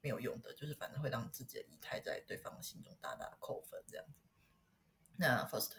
[0.02, 4.22] 没有用的，就是反正会让自己的仪态在对方的心中大大扣分，这样子。
[5.18, 5.72] 那 First，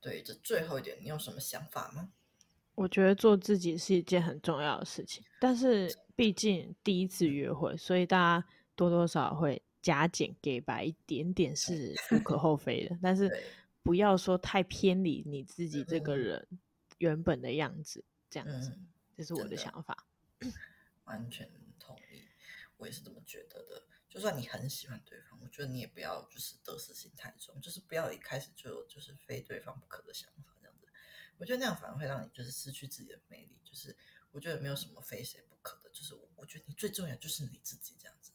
[0.00, 2.12] 对这最后一点，你有什么想法吗？
[2.74, 13.28] 我觉得做自己是一件很重要的事情，但是毕竟第一次约会，所以大家多多少少会加减给白一点点是无可厚非的， 但是
[13.82, 16.46] 不要说太偏离你自己这个人
[16.98, 18.86] 原本的样子，这样子，嗯、
[19.16, 20.06] 这是我的想法。
[21.04, 21.50] 完全。
[22.78, 23.84] 我也是这么觉得的。
[24.08, 30.88] 就算你很喜欢对方，我觉得你也不要就是得失心太重，就是不要一开始就有就是非对方不可的想法这样子。
[31.36, 33.60] 我觉得那样反而会让你就是失去自己的魅力。
[33.62, 33.94] 就是
[34.30, 38.32] 我觉得没有什么非谁不可的，就是我觉得你最重要就是你自己这样子。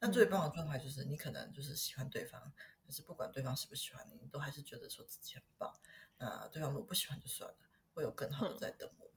[0.00, 2.52] 那最棒的状态就是你可能就是喜欢对方，
[2.82, 5.72] 但是不管对方喜不喜欢你，你都还是觉得说自己很棒。
[6.18, 7.56] 那对方如果不喜欢就算了，
[7.94, 9.14] 会有更好的在等我们。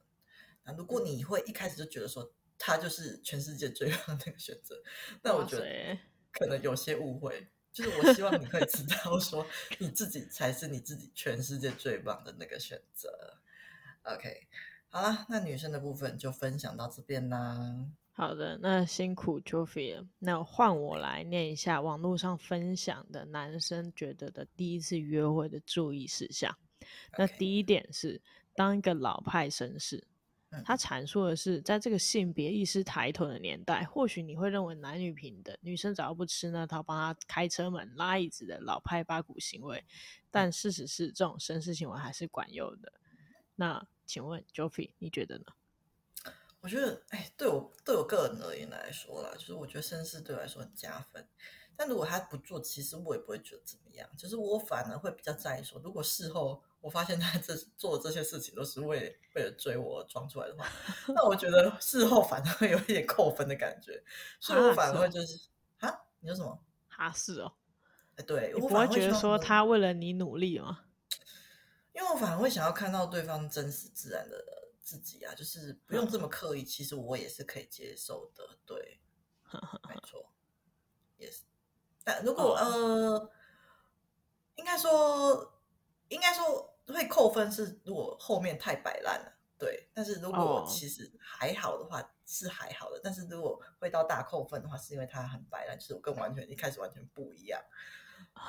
[0.63, 2.31] 那如果你会一开始就觉得说。
[2.57, 4.81] 他就是全世界最 棒的那个选择，
[5.21, 5.97] 那我觉得
[6.31, 7.47] 可能有些误会。
[7.71, 9.45] 就是我希望你可以知道，说
[9.79, 13.09] 你自己才是你自己全世界最棒的那个选择。
[14.03, 14.47] OK，
[14.87, 17.85] 好了，那女生的部分就分享到这边啦。
[18.13, 20.07] 好的，那辛苦了。
[20.19, 26.57] 那换我来念一下网络上分享的男生觉得的第一次约会的注意事项。
[27.17, 28.21] 那第一点是
[28.55, 30.07] 当一个老派绅士。
[30.63, 39.83] 他阐述的是，在这个性别意识抬头的年代，或许你会认为男女平等，女生只要不吃那套帮他开车门、拉椅子的老派八股行为，
[40.31, 42.93] 但事实是，这种绅士行为还是管用的。
[43.55, 45.45] 那请问 Joffy，你觉得呢？
[46.61, 51.27] 我觉得，哎，对我对我个人而言来说啦，就是我觉得绅士对我来说很加分。
[51.77, 54.09] 但如果他不做，其实我也不会觉得怎么样。
[54.17, 60.67] 就是我反而会比较在意说，如果事后我发现他这 做的这些事情都是为了为了追我装出来的话，
[61.07, 64.03] 那我觉得事后反而会有一点扣分的感觉。
[64.39, 66.63] 所以我反而会就是啊，你说什么？
[66.87, 67.51] 哈是哦，
[68.17, 70.83] 哎，对，我会觉得说他为了你努力吗？
[71.91, 74.37] 因为我反而会想要看到对方真实自然的
[74.79, 78.59] 自己啊，就是不用这么刻意，其实我也是可以接受的。
[78.63, 78.99] 对，
[79.89, 80.31] 没错，
[81.17, 81.45] 也是。
[82.03, 82.59] 但如果、oh.
[82.59, 83.31] 呃，
[84.57, 85.59] 应该说，
[86.09, 89.89] 应该说会扣分是如果后面太摆烂了，对。
[89.93, 92.09] 但是如果其实还好的话，oh.
[92.25, 92.99] 是还好的。
[93.03, 97.61] 但是如果会到大扣分的话，是因为他很摆烂，就是我跟完全一开始完全不一样。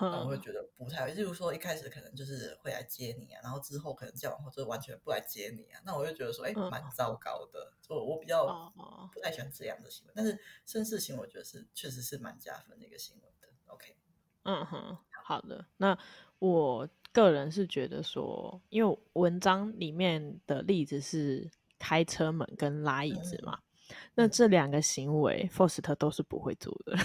[0.00, 7.72] 那我会觉得不太，例如说一开始可能就是会来接你啊，然后之后可能交往后就完全不来接你啊，那我就觉得说，哎，蛮糟糕的。
[7.80, 8.72] 就我比较
[9.12, 13.48] 不太喜欢这样的行为，但是绅士型我觉得是确实是蛮加分的一个行为的。
[13.66, 13.96] OK，
[14.42, 15.64] 嗯哼，好的。
[15.76, 15.98] 那
[16.38, 23.58] 我个人是觉得说，因为文章里面的例子是开车门跟拉椅子嘛，
[23.88, 26.96] 嗯、那这两个行为，Faust 都是不会做的。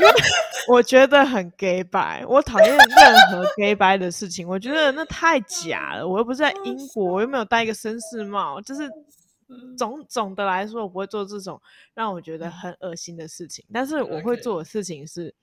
[0.00, 0.12] 因为
[0.68, 2.78] 我觉得很 gay 白，我讨厌任
[3.30, 4.46] 何 gay 白的事情。
[4.46, 8.60] 我觉得那太假了，我又不是在英国，我又没有戴一个绅士帽。
[8.60, 8.88] 就是
[9.76, 11.60] 总总的来说，我不会做这种
[11.92, 13.64] 让我觉得很恶心的事情。
[13.72, 15.34] 但是我会做的事情是，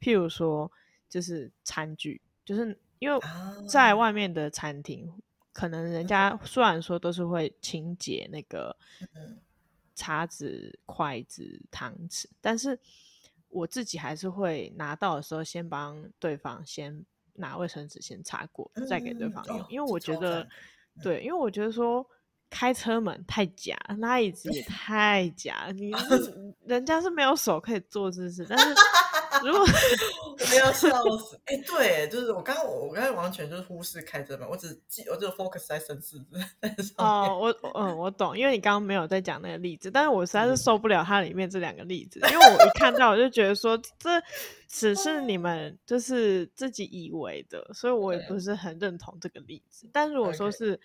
[0.00, 0.70] 譬如说，
[1.08, 3.20] 就是餐具，就是因为
[3.68, 5.12] 在外面的餐厅，
[5.52, 8.74] 可能人家虽然说都是会清洁那个
[9.94, 12.78] 叉子、筷子、汤匙，但是。
[13.52, 22.06] 我自己还是会拿到的时候，先帮对方先拿卫生纸先擦过，嗯、再给对方用，哦、因为我觉得，嗯、对，因为我觉得说
[22.48, 25.90] 开车门太假，拉椅子也 太假，你
[26.64, 28.72] 人家是没有手可以做这事，但是。
[29.44, 29.64] 如果
[30.36, 30.88] 不要笑
[31.18, 31.40] 死！
[31.44, 36.16] 哎、欸，对，就是我刚刚我我刚才完全就是忽视开车门，我只记我只 focus 在绅士
[36.98, 44.20] 哦，我嗯我懂，因为你刚刚没有在讲那个例子，但是我实在是受不了它里面这两个例子，因为我一看到我就觉得说这
[44.68, 49.88] 只是你们就是自己以为的，所以我也不是很认同这个例子。
[49.92, 50.80] 但如果说是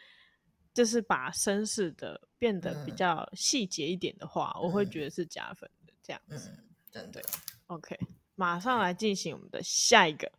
[0.74, 6.50] 就是把绅士的变得比较细节一点的话，嗯、我会觉得是加分的这样子。
[6.50, 7.22] 嗯，真的。
[7.68, 7.98] OK。
[8.36, 10.32] 马上来进行我们的下一个。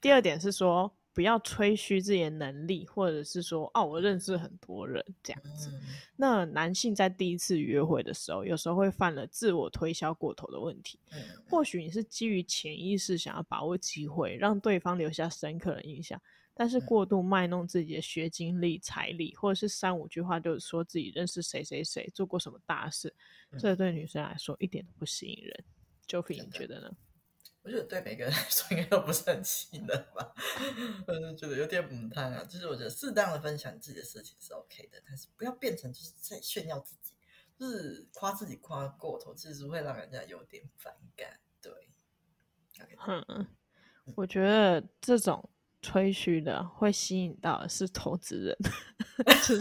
[0.00, 5.70] 第二点是说，不要吹嘘自己的能力，或者是说，哦，我认识很多人这样子。
[5.70, 5.80] 嗯、
[6.16, 10.98] 那男性在第一次约会的时候，有时候会犯了自我推销过头的问题。
[11.12, 16.20] 嗯、或许你是基于潜意识想要把握机会，让对方留下深刻的印象，
[16.52, 23.14] 但是过度卖弄自己的学经历、财力，或者是三五句话就是说自己认识谁谁谁，做过什么大事，
[23.52, 25.64] 嗯、这对女生来说一点都不吸引人。
[26.06, 26.90] Joffy，你觉得呢？
[27.64, 30.34] 我觉得对每个人来说应该都不是很吸引的吧，
[31.06, 32.44] 我就觉得有点母汤啊。
[32.44, 37.14] 就是我觉得适当的分享自己的事情是 OK 的，但是不要变成就是在炫耀自己，
[37.58, 41.40] 就是夸自己夸过头，其实会让人家有点反感。
[41.62, 41.72] 对
[42.82, 43.46] ，OK，嗯，
[44.14, 45.48] 我觉得这种。
[45.84, 48.56] 吹嘘的会吸引到的是投资人，
[49.26, 49.58] 就是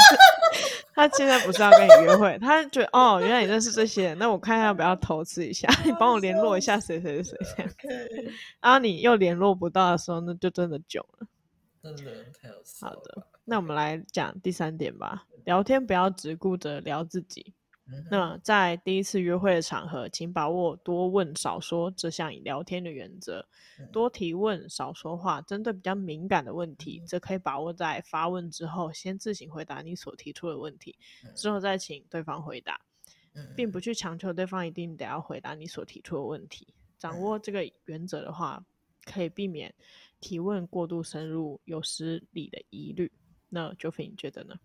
[0.95, 7.71] 他现在不是要跟你约会，他觉得哦，原来你认识这些人，那我看一下要不要投资一下，你帮我联络一下谁谁谁这样。
[8.61, 11.27] 然后你又联络不到的时候，那就真的囧了。
[11.83, 17.53] 真的太有好的，那我们来讲第三点吧，聊天不要只顾着聊自己。
[18.09, 23.45] 那在第一次约会的场合，请把握多问少说这项聊天的原则，
[23.91, 25.41] 多提问少说话。
[25.41, 30.97] 针对比较敏感的问题，则可以把握在发问之后，先自行回答你所提出的问题，
[31.35, 32.79] 之后再请对方回答，
[33.55, 36.73] 并不去强求对方一定得要回答你所提出的问题。
[36.97, 38.63] 掌握这个原则的话，
[39.03, 39.73] 可以避免
[40.21, 43.11] 提问过度深入、有失礼的疑虑。
[43.49, 44.55] 那 Joffy 你觉得呢？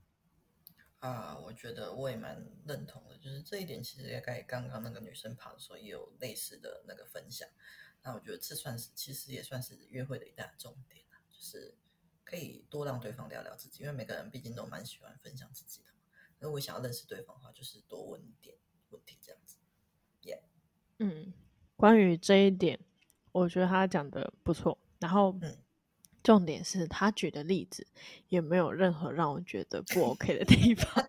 [1.00, 7.48] 啊，我觉得我也蛮认同的，就是这一点，其实也跟刚刚那个女生跑的时候也有类似的那个分享。
[8.02, 11.76] 那我觉得这算是，其实也算是约会的一大重点，就是
[12.24, 16.00] 可以多让对方聊聊自己，因为每个人毕竟都蛮喜欢分享自己的嘛。
[16.40, 18.56] 如果想要认识对方的话，就是多问一点
[18.90, 19.56] 问题这样子。
[20.22, 20.40] Yeah，
[20.98, 21.32] 嗯，
[21.76, 22.80] 关于这一点，
[23.30, 24.76] 我觉得他讲的不错。
[24.98, 25.56] 然后，嗯。
[26.22, 27.86] 重点是他举的例子
[28.28, 30.92] 也没有任何让我觉得不 OK 的地方。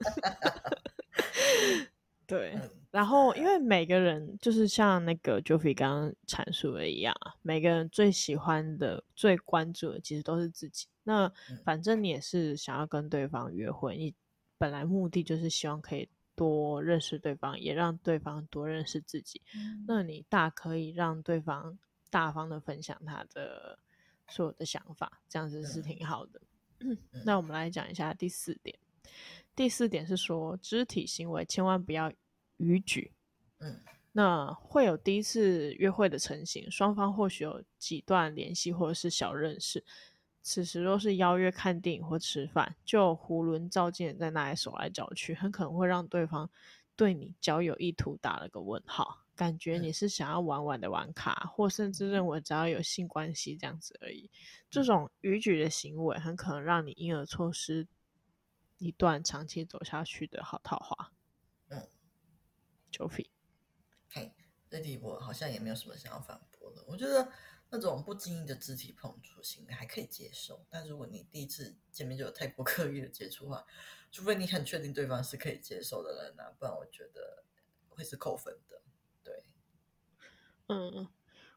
[2.25, 2.55] 对，
[2.91, 10.85] 然后因为每个人就是像那个 Joffy 刚刚阐述的一样啊，每个人最喜欢的、最关注的其实都是自己。
[11.03, 11.31] 那
[11.65, 14.13] 反正你也是想要跟对方约会，你
[14.59, 19.41] 本来目的就是希望可以多认识对方，也让对方多认识自己。
[19.87, 21.79] 那你大可以让对方
[22.11, 23.79] 大方的分享他的。
[24.29, 26.41] 所有的想法，这样子是挺好的。
[26.79, 28.77] 嗯、 那我们来讲一下第四点。
[29.55, 32.11] 第四点是说，肢体行为千万不要
[32.57, 33.11] 逾矩。
[33.59, 33.81] 嗯，
[34.13, 39.83] 那会有第一次约会的成型，双方或许有几段联系或者是小认识，
[40.41, 46.49] 此时若是邀约看电影或吃饭，就囫囵照镜在那里手来脚去，很可能会让对方
[46.95, 49.25] 对你交友意图打了个问号。
[49.39, 54.29] 感觉你是想要玩玩的玩卡，或甚至认为只要有性关系这样子而已。
[54.69, 57.87] 这种逾矩的行为，很可能让你因而错失
[58.79, 61.13] 一段长期走下去的好桃花。
[61.69, 61.87] 嗯
[62.91, 63.29] ，Joffy，
[64.09, 64.33] 嘿，
[64.69, 66.83] 这题我好像也没有什么想要反驳的。
[66.85, 67.31] 我觉得
[67.69, 73.65] 那种不经意的肢体碰触行为还可以接受，但如果你第一次见面就有太过刻意的接触的话，
[74.11, 77.45] 除非你很确定对方是可以接受的人啊，不然我觉得
[77.87, 78.81] 会是扣分的。
[80.69, 81.07] 对，嗯，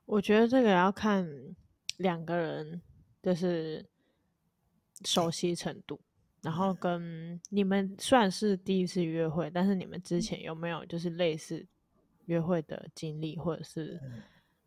[0.07, 1.29] 我觉得这个要看
[1.99, 2.81] 两个人
[3.23, 3.85] 就是
[5.05, 6.01] 熟悉程度。
[6.41, 11.65] 然后跟你们算是第一次约会，但是你们之前有没有就是类似
[12.25, 14.01] 约会的经历或者是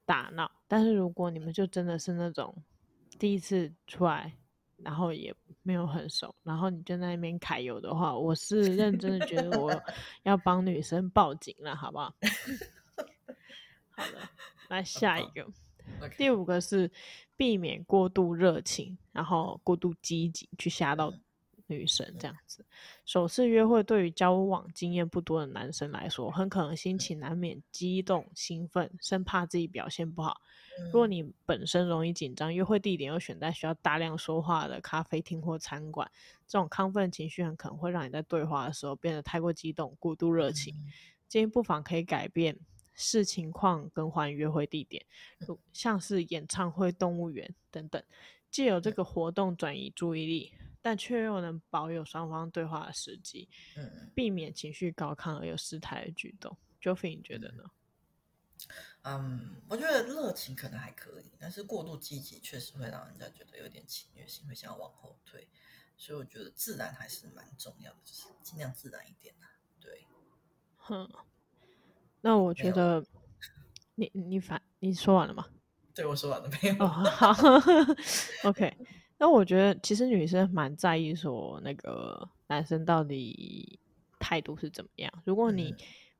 [0.06, 0.50] 打闹？
[0.70, 2.56] 但是如果你们就真的是那种
[3.20, 4.32] 第一次出来，
[4.78, 9.70] 然后也没有很熟，然后你就在那边揩油的话，我是认真的觉得我
[10.24, 12.16] 要帮女生报警了，好不好？
[13.96, 14.30] 好了，
[14.70, 15.44] 来下一个
[16.02, 16.18] ，Okay.
[16.18, 16.92] 第五个是
[17.36, 21.14] 避免过度热情，然后过度积极去吓到。
[21.68, 22.64] 女生这样子，
[23.06, 30.40] 首次约会对于交往经验不多的男生来说，很可能心情难免激动、兴奋，生怕自己表现不好。
[30.86, 36.08] 如果你本身容易紧张，约会地点又选在需要大量说话的咖啡厅或餐馆，
[36.46, 40.76] 这种亢奋情绪很可能会让你在对话的时候变得太过激动、过度热情。
[41.28, 42.60] 建议不妨可以改变，
[42.96, 45.06] 视情况更换约会地点，
[45.72, 48.04] 像是演唱会、动物园等等，
[48.50, 50.54] 借由这个活动转移注意力。
[50.82, 56.56] 但却又能保有双方对话的时机，嗯，避免情绪高亢而有失态的举动。
[56.80, 57.64] Joffy，你觉得呢？
[59.02, 65.48] 嗯，我觉得热情可能还可以，但是过度积极确实会让人家觉得有点侵略性，会想要往后退。
[65.98, 69.50] 所以我觉得自然还是蛮重要的，就是尽量自然一点啊。
[69.80, 70.06] 对，
[70.78, 71.10] 哼，
[72.26, 73.06] 那我觉得
[73.94, 75.46] 你你反你说完了吗？
[75.94, 76.76] 对，我说完了没有？
[76.84, 77.32] 哦，好
[78.50, 78.76] ，OK。
[79.20, 83.80] 那我觉得其实女生蛮在意说那个男生到底
[84.18, 85.14] 态度是怎么样。
[85.24, 85.76] 如果你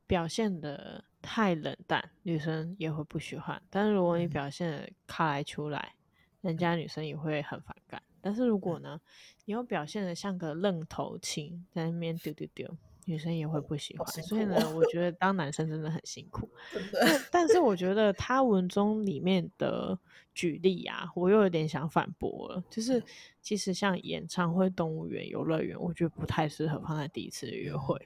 [0.06, 5.96] 表现的太冷淡，女生也会不喜欢；但是如果你表现的卡来出来，
[6.40, 8.00] 人家女生也会很反感。
[8.20, 9.00] 但是如果呢，
[9.44, 12.78] 你又表现的像个愣头青，在那边丢丢丢。
[13.08, 16.50] 女生也会不喜欢，哦、所以呢，我觉得 当男生真的很辛苦。
[16.92, 19.96] 但但是我觉得 他文中里面的
[20.34, 22.64] 举例啊，我又有点想反驳了。
[22.68, 23.00] 就是
[23.40, 27.96] 其实像演唱会、动物园、游乐园，我觉得不太适合放在第一次的约会，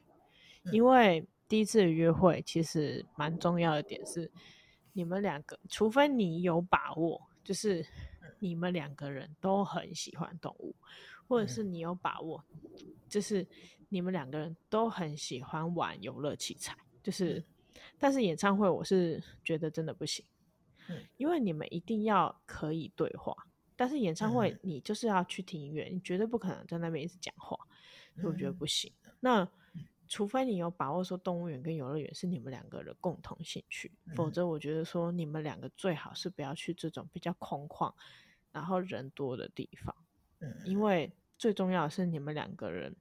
[0.64, 4.30] 嗯、因为第一次的约会其实蛮重要的点是，
[4.92, 7.84] 你们两个，除非你有把握，就是
[8.38, 10.74] 你们两个人都很喜欢动物，
[11.30, 12.44] 或者是你有把握，
[13.08, 13.46] 就是。
[13.92, 17.44] 你们两个人都很喜欢玩游乐器材，就是，嗯、
[17.98, 20.24] 但是演唱会我是觉得真的不行，
[20.88, 23.34] 嗯、因为你们一定要可以对话，
[23.74, 27.58] 但是演唱会你就是要去听音乐，嗯、你绝对不可能在那边一直讲话，
[28.14, 28.92] 所以我觉得不行。
[29.02, 29.48] 嗯、那
[30.06, 37.92] 除非你有把握说动物园跟游乐园是你们两个人共同兴趣，嗯、否则我觉得说你们两个最好是不要去这种比较空旷，
[38.52, 39.92] 然后人多的地方，
[40.38, 40.78] 嗯、因。
[40.78, 42.94] 为最重要的是你们两个人。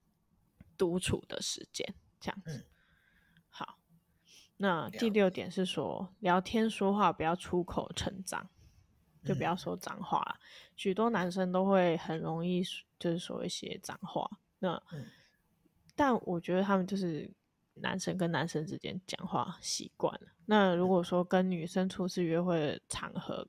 [0.80, 2.58] 独处的时间，这样子。
[2.58, 2.66] 嗯、
[3.50, 3.80] 好，
[4.56, 8.50] 那第六点是说，聊天说话不要出口成脏，
[9.26, 10.38] 就不要说脏话了。
[10.40, 12.64] 嗯、许多男生都会很容易
[12.98, 14.26] 就是说一些脏话，
[14.60, 15.06] 那、嗯、
[15.98, 17.30] 但我觉得他们就是
[17.74, 20.30] 男生跟男生之间讲话习惯了。
[20.46, 23.46] 那如果说跟女生初次约会的场合，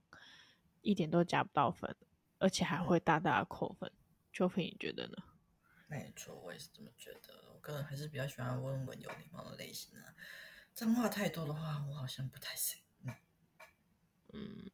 [0.81, 1.95] 一点都加不到分，
[2.41, 3.89] 而且还会大大的扣分。
[4.35, 5.17] Joffy、嗯、你觉得呢？
[5.89, 7.35] 没错，我也是这么觉得。
[7.53, 10.15] 我个人还是比较喜欢温文有礼貌的类型啊。
[10.73, 12.81] 脏话太多的话，我好像不太行。
[14.33, 14.71] 嗯，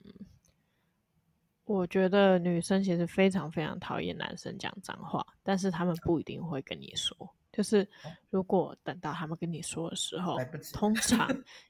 [1.65, 7.17] 我觉得女生其实非常非常讨厌男生讲脏话，但是他们不一定会跟你说。
[7.51, 7.89] 就是
[8.29, 10.37] 如果等到他们跟你说的时候，
[10.75, 11.27] 通 常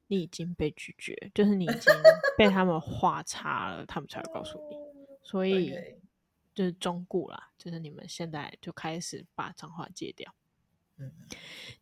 [0.08, 1.94] 你已经被拒绝，就是你已经
[2.36, 4.76] 被他们话差了，他们才会告诉你。
[5.22, 5.70] 所以。
[5.70, 5.95] Okay.
[6.56, 10.34] 就是中固啦，就是你们现在就开始把脏话戒掉。
[10.96, 11.12] 嗯，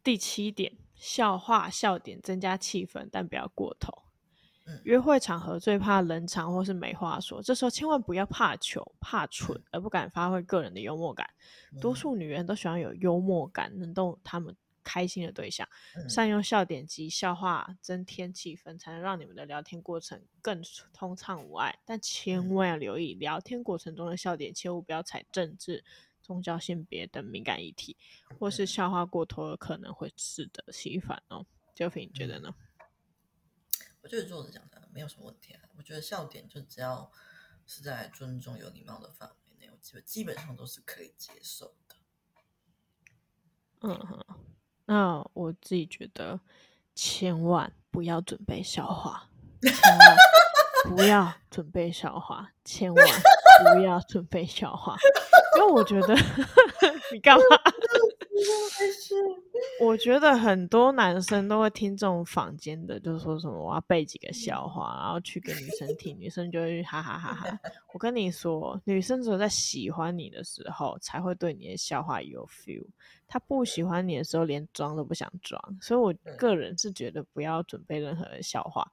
[0.02, 4.02] 第七点，笑话笑点增加气氛，但不要过头。
[4.66, 11.30] 嗯，约会场合最怕冷场或是没话说，这时候千万不要怕糗、怕蠢而不敢发挥个人的幽默感。
[11.72, 20.62] 嗯，多数女人都喜欢有幽默感，能逗她们开心的对象，嗯、善用笑点及笑话增添气氛，才能让你们的聊天过程更
[20.92, 21.76] 通畅无碍。
[21.84, 25.82] 但千万要留意，嗯、聊天过程中的笑点，切勿不要踩政治、
[26.22, 27.96] 宗教、性别等敏感议题，
[28.38, 31.44] 或是笑话过头了，可能会适得其反哦。
[31.74, 32.54] Joffy，你觉得呢？
[34.00, 35.62] 我觉得作者讲的没有什么问题啊。
[35.76, 37.10] 我觉得笑点就只要
[37.66, 41.96] 是在尊重、有礼貌的范围内，我基本基本上都是可以接受的。
[43.80, 44.43] 嗯哼。
[44.86, 46.38] 那我自己觉得，
[46.94, 49.28] 千万不要准备笑话，
[49.62, 50.16] 千万
[50.84, 53.06] 不要准备笑话，千万
[53.74, 54.96] 不要准备笑话，
[55.56, 56.14] 因为我觉得
[57.12, 57.44] 你干嘛？
[59.80, 67.60] 我觉得很多男生都会听这种坊间的，就是说什么我要背几个笑话，然后去给女生听，女生就会哈哈哈哈。
[67.94, 72.84] 我跟你说，女生只有在喜欢你的时候，才会对你的笑话有 feel。
[73.28, 75.60] 她不喜欢你的时候，连装都不想装。
[75.80, 78.90] 所以我个人是觉得不要准备任何的笑话，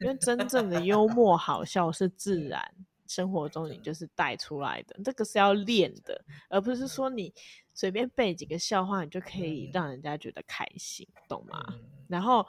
[0.00, 2.64] 因为真正的幽默好笑是自然。
[3.06, 7.32] 生活中你就是带出来的，这个是要练的，而不是说你
[7.74, 11.62] 随便背几个笑话，你就可以让人家觉得开心，懂吗？
[12.08, 12.46] 然后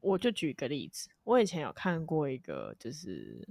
[0.00, 3.46] 我就举一个例子，我以前有看过一个就是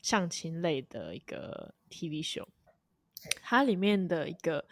[0.00, 2.48] 相亲类的一个 TV 秀，
[3.42, 4.64] 它里面的一个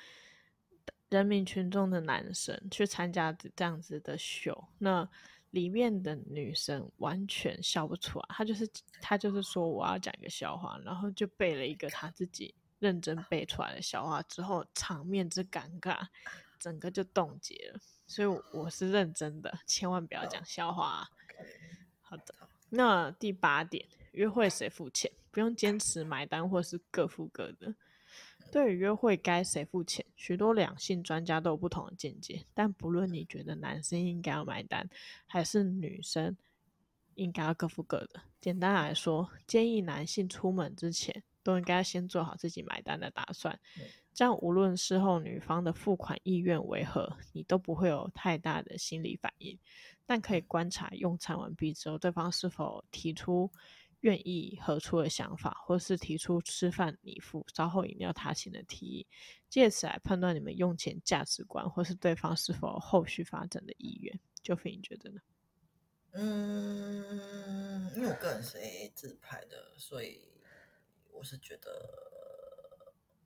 [1.08, 5.08] 人民群众的男生去参加这样子的秀，那。
[5.51, 8.68] 里面的女生完全笑不出来，她就是
[9.01, 16.07] 她就是说我要讲一个笑话，然后就背了一个她自己认真背出来的笑话，之后场面之尴尬，
[16.59, 17.80] 整个就冻结了。
[18.07, 21.09] 所以我是认真的，千万不要讲笑话啊。
[22.01, 22.34] 好的，
[22.68, 25.11] 那第八点，约会谁付钱？
[25.30, 27.72] 不用坚持买单，或是各付各的。
[28.51, 32.44] 对于约会该谁付钱，许多两性专家都有不同的见解。
[32.53, 34.88] 但不论你觉得男生应该要买单，
[35.26, 36.36] 还是女生
[37.14, 43.59] 应该要各付各的，简单来说，建议男性出门之前都应该先做好自己买单的打算。
[44.12, 49.59] 这样无论事后女方的付款意愿为何，你都不会有太大的心理反应。
[50.05, 53.51] 但可以观察用餐完毕之后，对方是否提出。
[54.01, 59.07] 愿意合出的想法，或是提出吃饭你付、稍后饮料他请的提议，
[59.48, 64.20] 借此来判断你们用钱价值观，或是对方是否有后续发展的意愿。
[64.42, 65.20] 就非你觉得呢？
[66.12, 70.20] 嗯，因为我个人是 AA 制派的，所以
[71.12, 71.70] 我是觉得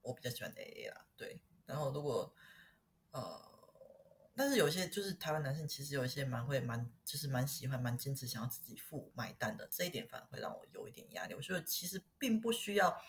[0.02, 1.06] 我比较喜欢 AA 啦。
[1.16, 2.34] 对，然后如果
[3.12, 3.53] 呃。
[4.36, 11.34] 但是有些就是台湾男性，其实有一些蛮会蛮就是蛮喜欢蛮坚持想要自己付买单的，这一点反而会让我有一点压力。
[11.34, 13.00] 我觉得其实并不需要，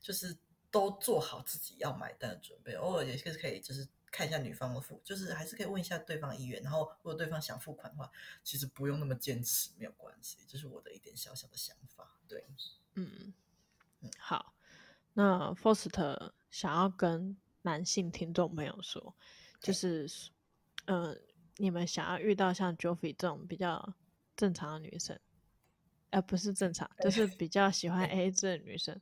[0.00, 0.36] 就是
[0.72, 6.60] 都做好自己要买单的准备，偶尔也是可以就是看一下女方的付，就是还是可以问一下对方意愿。
[6.62, 8.10] 然后如果对方想付款的话，
[8.42, 10.38] 其实不用那么坚持，没有关系。
[10.48, 12.16] 这是我的一点小小的想法。
[12.26, 12.44] 对，
[12.94, 13.32] 嗯
[14.00, 14.52] 嗯，好。
[15.14, 19.14] 那 Foster 想要跟男性听众朋友说，
[19.60, 20.10] 就是。
[20.86, 21.18] 嗯、呃，
[21.58, 23.94] 你们想要遇到像 Joffy 这种比较
[24.36, 25.14] 正常的女生，
[26.10, 29.00] 而、呃、不是正常，就是比较喜欢 AA 制的女生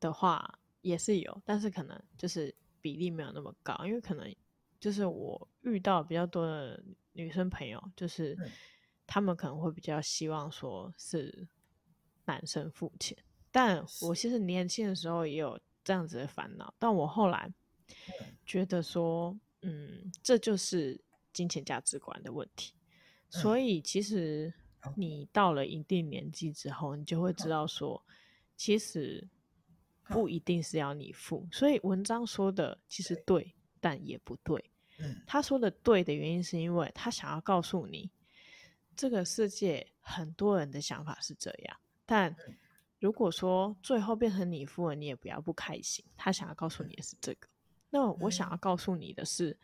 [0.00, 4.34] 的话，也是有，但是可能就是比例没有那么高，因为可能
[4.80, 6.82] 就是我遇到比较多的
[7.12, 8.36] 女生朋友，就是
[9.06, 11.46] 他们可能会比较希望说是
[12.24, 13.16] 男生付钱，
[13.52, 17.52] 但我其实年轻的时候也有这样子的烦恼，但我后来
[18.44, 19.38] 觉得说。
[19.68, 21.00] 嗯，这就是
[21.32, 22.74] 金钱价值观的问题。
[23.30, 24.52] 嗯、所以，其实
[24.96, 28.02] 你到了一定年纪之后，你就会知道说，
[28.56, 29.28] 其实
[30.04, 31.46] 不一定是要你付。
[31.52, 34.70] 所以，文章说的其实对，但也不对。
[35.26, 38.10] 他说的对的原因是因为他想要告诉你，
[38.96, 41.76] 这个世界很多人的想法是这样。
[42.04, 42.34] 但
[42.98, 46.04] 如果说最后变成你付了，你也不要不开心。
[46.16, 47.48] 他想要告诉你的是这个。
[47.90, 49.56] 那我想要告诉你的是，嗯，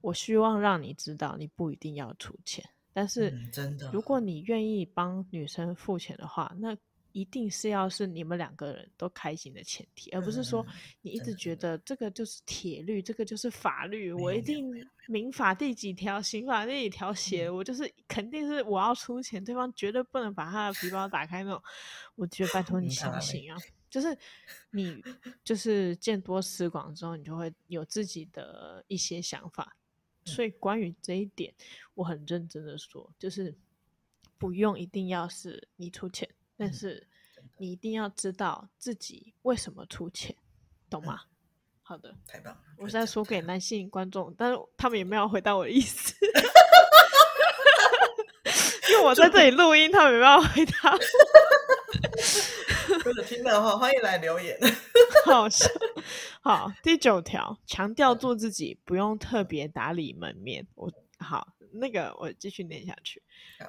[0.00, 4.18] 我希望让你知道，你不一定要出钱，但是真的，如果。
[4.20, 6.76] 你愿意帮女生付钱的话，那
[7.10, 10.64] 一定是要是你们两个人都开心的前提，而不是说
[11.00, 14.72] 你一直觉得这个就是铁律，这个就是法律，我一定
[15.08, 21.60] 民法第几条，刑法第几条写，我就是肯定是我要出钱，对方绝对不能把他的皮包打开那种。
[22.14, 23.58] 我觉得拜托你相信啊。
[23.92, 24.16] 就是
[24.70, 25.04] 你，
[25.44, 29.76] 就是见多识广之后，你就会有自己的一些想法。
[30.24, 31.52] 所以关于这一点，
[31.92, 33.54] 我很认真的说，就是
[34.38, 36.26] 不用一定要是你出钱，
[36.56, 37.06] 但是
[37.58, 40.34] 你一定要知道自己为什么出钱，
[40.88, 41.24] 懂吗？
[41.82, 42.60] 好的，太棒了。
[42.78, 46.14] 我是在说给男性观众，但是他们也没有回答我的意思，
[48.90, 50.72] 因为我在这里录音，他们没办法回答。
[53.04, 54.56] 如果听到的话，欢迎来留言。
[55.26, 55.48] 好，
[56.40, 60.64] 好，第九条，强调做自己，不用特别打理门面。
[60.76, 63.20] 我好，那个我继续念下去。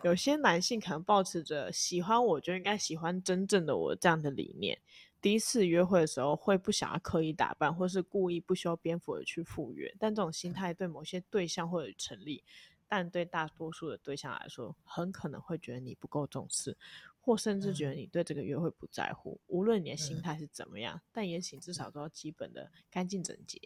[0.03, 4.79] 有些男性可能保持着喜欢我就应该喜欢真正的我这样的理念，
[5.19, 9.91] 第一次约会的时候会不想要刻意打扮，或是故意不修边幅的去赴约。
[9.99, 12.43] 但这种心态对某些对象或者成立，
[12.87, 16.77] 但对大多数的对象来说，很可能会觉得你不够重视。
[17.25, 23.59] 或甚至觉得你对这个约会不在乎，嗯、无论你的心态是怎么样，嗯、但也请至少都要基本的干净整洁，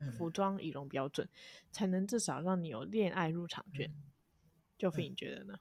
[0.00, 1.26] 嗯、服装仪容标准，
[1.72, 3.90] 才能至少让你有恋爱入场券。
[4.76, 5.58] 就飞、嗯，你觉得呢？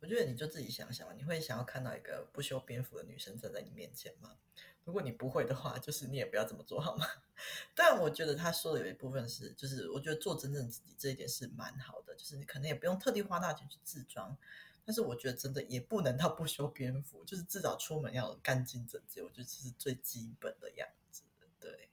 [0.00, 4.36] 我觉得你就自己想想，你会想要看到一个不修边幅的女生站在你面前吗？
[4.84, 7.06] 如果你不会的话，就是你也不要这么做好吗？
[7.74, 14.36] 但我觉得他说的有一部分是，就是我觉得做真正自己这一点是蛮好的，就是你可能也不用特地花大钱去自装，
[14.84, 21.22] 但是我觉得真的也不能到不修边幅，就是至少出门要干净整洁，我觉得这是最基本的样子。
[21.58, 21.88] 对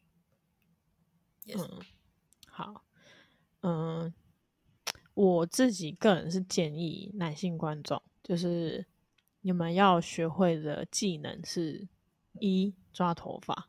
[1.45, 1.63] ，yes.
[1.63, 1.81] 嗯，
[2.47, 2.85] 好，
[3.61, 4.13] 嗯。
[5.13, 8.85] 我自己个人是建议男性观众，就是
[9.41, 11.87] 你们要学会的技能是：
[12.39, 13.67] 一抓头发，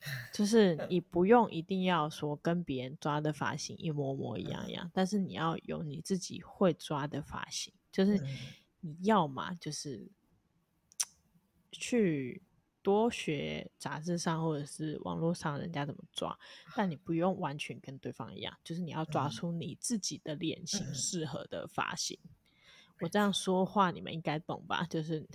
[0.34, 8.20] 就是你不用一定要说跟别人抓的发型一模模一样一样，但是你要有你自己会抓的发型，就是
[8.80, 10.10] 你要嘛就是
[11.70, 12.42] 去。
[12.84, 16.38] 多学杂志上或者是网络上人家怎么抓，
[16.76, 22.18] 但你不用完全跟对方一样，就是你要抓出你自己的脸型适合的发型。
[22.22, 22.30] 嗯、
[23.00, 24.84] 我这样说话你们应该懂吧？
[24.90, 25.26] 就是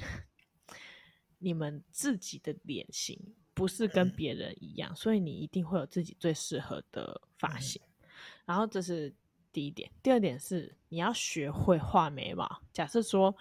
[1.39, 3.19] 你们自己的脸型
[3.55, 7.81] 不是跟别人一样，所以你一定会有自己最适合的发型。
[8.45, 9.11] 然后这是
[9.51, 12.61] 第一点，第二点是你要学会画眉毛。
[12.71, 13.35] 假设说。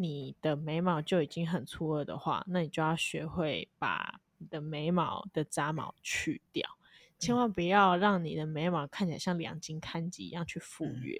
[0.00, 6.70] 你的眉毛就已经很粗了的话，那你就要学会把你的眉毛的杂毛去掉，
[7.18, 11.18] 千万不要让你的眉毛看起来像两斤看几一样去赴约。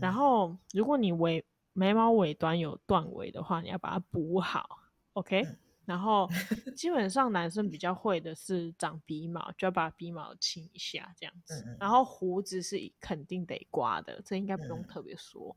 [0.00, 4.80] 然后，如果你尾眉毛尾端有断尾的话，你要把它补好
[5.12, 5.46] ，OK？
[5.84, 6.28] 然后，
[6.76, 11.76] 基本上男生比较会的是长鼻毛，就要把鼻毛清一下这样子。
[11.80, 15.56] 然后胡子是肯定得刮的，这应该不用特别说。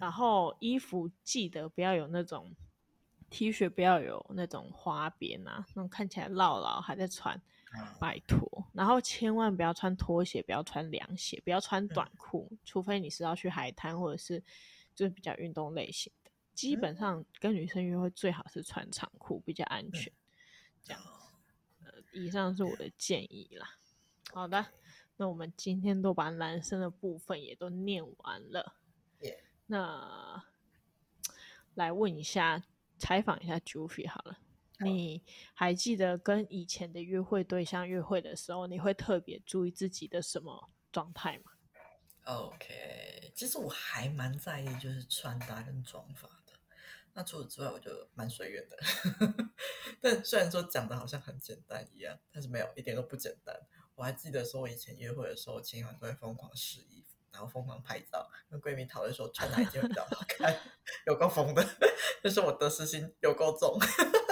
[0.00, 2.54] 然后衣服记得不要有那种
[3.30, 7.40] T 恤，不要有那种花边啊，那种看起来老老还在穿，
[8.00, 8.48] 拜托。
[8.72, 14.42] 然后千万不要穿拖鞋，不要穿凉鞋，不要穿短裤，除非你是要去海滩或者是
[14.94, 16.17] 就是比较运动类型的。
[16.58, 20.12] 基本上跟女生约会最好是穿长裤，比较安全。
[20.82, 21.00] 这样，
[21.84, 23.78] 呃，以上是我的建议啦。
[24.32, 24.66] 好的，
[25.16, 28.74] 那我们今天都把男生的部分也都念完了。
[29.66, 30.44] 那
[31.74, 32.64] 来问一下，
[32.98, 34.36] 采访一下 Jufy 好了。
[34.80, 35.22] 你
[35.54, 41.52] 还记得跟以前的约会对象约会的时候，你会特别注意自己的什么状态吗
[42.24, 46.37] ？OK，其实我还蛮在意就是穿搭跟妆发的。
[47.18, 48.76] 那除此之外，我就蛮随缘的。
[50.00, 53.52] 但虽然说讲的好像很简单一样，但是没有一点都不简单。
[53.96, 57.08] 我还记得说，我以前约会的时候，前一晚都会疯狂试衣服。
[57.30, 60.56] 然后疯狂拍照，跟闺蜜讨论说穿哪一件比较好看，
[61.06, 61.64] 有够疯的，
[62.22, 63.78] 但是我得失心有够重。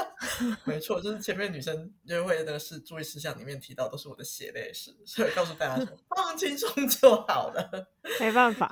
[0.65, 7.89] 没错，就是前面女生约会的事注意事项里面提到都是我的血泪史，所以告诉大家说放轻松就好了。
[8.19, 8.71] 没办法，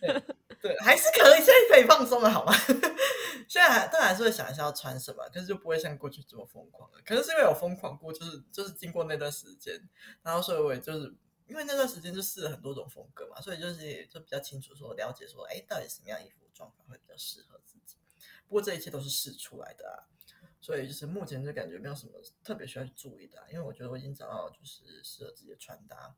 [0.00, 0.22] 对，
[0.62, 2.54] 对，还是可以，现在可以放松了，好吗？
[3.48, 7.00] 现在还当然还是会想一下要穿什么，可是就不会像过去这么疯狂了。
[7.04, 9.78] 可能是因为有疯狂过，就是就是经过那段时间，
[10.22, 11.14] 然后所以我也就是。
[11.48, 17.96] 因为那段时间就试了很多种风格嘛，所以就是也就比较清楚说了解说，哎，到底什么样衣服状况会比较适合自己。
[18.48, 20.00] 不过这一切都是试出来的啊，
[20.62, 26.14] 所以就是目前就感觉没有什么特别需要去注意的啊，因为我觉得我已经找到就是适合自己的穿搭，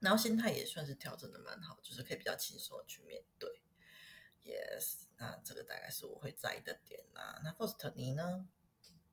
[0.00, 3.62] 然后心态也算是调整的蛮好，就是可以比较轻松的去面对。
[4.44, 7.40] Yes，那这个大概是我会在意的点啊。
[7.44, 8.48] 那 First 你呢？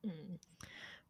[0.02, 0.38] 嗯，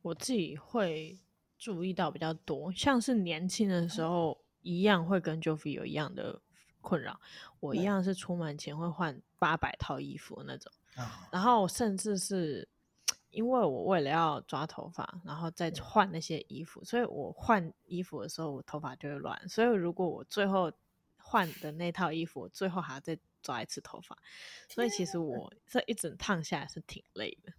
[0.03, 1.19] 我自己会。
[1.61, 6.41] 注意到比较多，像是年轻的时候一样会跟 Jofie 有一样的
[6.81, 7.21] 困扰。
[7.59, 10.73] 我一样是出门前会换八百套衣服那种，
[11.33, 12.69] 然后甚至是
[13.31, 19.49] 因为我为了要抓头发，然后再换那些衣服，所以我换衣服的时候我头发就会乱。
[19.49, 20.73] 所以如果我最后
[21.17, 24.17] 换的那套衣服，我最后还要再抓一次头发，
[24.69, 27.53] 所以其实我这一整趟下来是挺累的。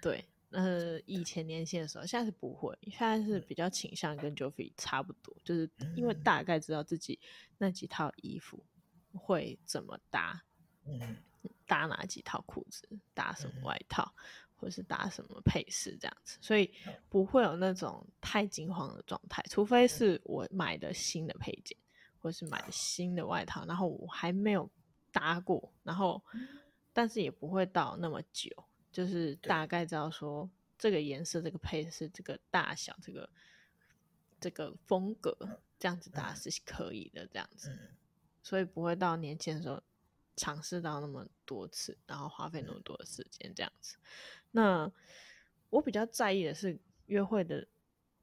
[0.00, 0.24] 对。
[0.50, 7.18] 呃，以前年轻的时候，现在是不会，现在是比较倾向跟 Jofie 差不多，就是因为大概知道自己
[7.58, 8.64] 那几套衣服
[9.14, 10.44] 会怎么搭，
[10.84, 11.16] 嗯，
[11.66, 14.14] 搭哪几套裤子，搭什么外套，
[14.64, 16.72] 或是搭什么配饰这样子，所以
[17.10, 21.76] 不会有那种太惊慌的状态，除非是我买的新的配件，
[22.18, 24.70] 或是买的新的外套，然后我还没有
[25.12, 26.22] 搭过，然后
[26.94, 28.50] 但是也不会到那么久。
[28.90, 30.48] 就是大概知道说
[30.78, 33.28] 这个颜色、这个配饰、这个大小、这个
[34.40, 35.36] 这个风格，
[35.78, 37.76] 这样子搭是可以的，这样子，
[38.42, 39.82] 所以不会到年轻的时候
[40.36, 43.96] 尝试到那么多次，然后花费那么多的时间这样子。
[44.56, 44.88] 那
[45.68, 47.66] 我比较在意的是约会的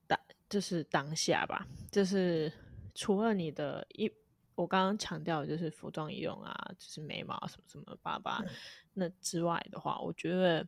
[0.08, 0.18] 当，
[0.48, 2.50] 就是当下吧，就是
[2.96, 4.10] 除了你的一，
[4.56, 8.42] 我刚刚强调的就是服装仪容啊，就是眉毛什么什么巴巴，
[8.94, 10.66] 那之外的话，我觉得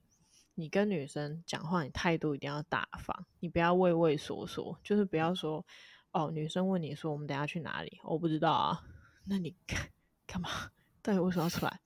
[0.54, 5.66] 你跟女生讲话，你态度一定要大方，你不要畏畏缩缩，就是不要说
[6.12, 8.84] 哦，女生问你说我们等下去哪里，我不知道啊，
[9.28, 9.80] 那你干
[10.28, 10.50] 干嘛？
[11.02, 11.80] 到底为什么要出来？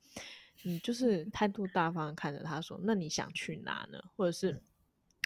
[0.68, 3.97] 你就是态度大方看着他说，那你想去哪呢？
[4.18, 4.61] 或者是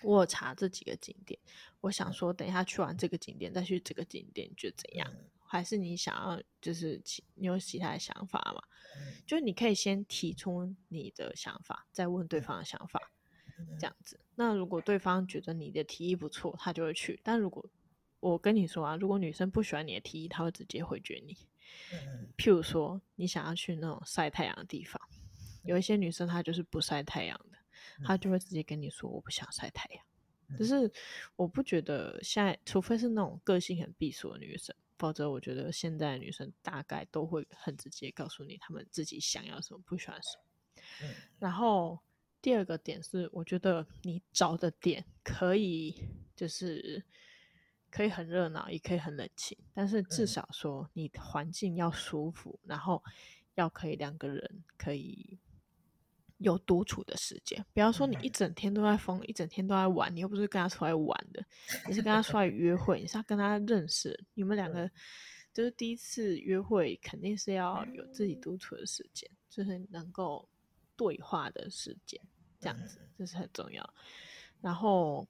[0.04, 1.40] 我有查这几个景点，
[1.80, 5.12] 我想说等一下去完这个景点再去这个景点，你觉得怎样？
[5.40, 8.62] 还是你想要就是其你有其他的想法吗？
[9.26, 13.02] 就是你可以先提出你的想法，再问对方的想法，
[13.80, 14.20] 这样子。
[14.36, 17.20] 那如果对方觉得你的提议不错，他就会去。
[17.24, 17.66] 但如果
[18.20, 21.36] 我跟你说啊，如果女生不喜欢你的提议，她会直接回绝你。
[22.38, 25.02] 譬如说，你想要去那种晒太阳的地方，
[25.64, 27.58] 有一些女生她就是不晒太阳的，
[28.04, 30.06] 她就会直接跟你说我不想晒太阳。
[30.58, 30.92] 可是
[31.36, 41.10] 我不觉得现在，除非是那种个性很闭锁的女生，否则我觉得现在的女生大概都会很直接告诉你她们自己想要什么，不喜欢什么。
[41.40, 42.00] 然后
[42.42, 47.04] 第二个点是，我觉得你找的点可以就是。
[47.94, 53.04] 可以很热闹，也可以很冷清，但是至少说你环境要舒服，嗯、然后
[53.56, 55.38] 要可以两个人可以
[56.42, 57.66] 有独处的时间。
[57.74, 61.44] 不要说你一整天都在疯，嗯、一整天都在玩，你又不是跟他出来玩的，
[61.88, 64.18] 你是跟他出来约会，你是要跟他认识。
[64.34, 64.90] 你们两个
[65.54, 70.48] 就是第一次约会，肯定是要有自己独处的时间，就是能够
[70.96, 72.20] 对话的时间，
[72.60, 73.94] 这样子这是很重要。
[74.62, 75.28] 然后。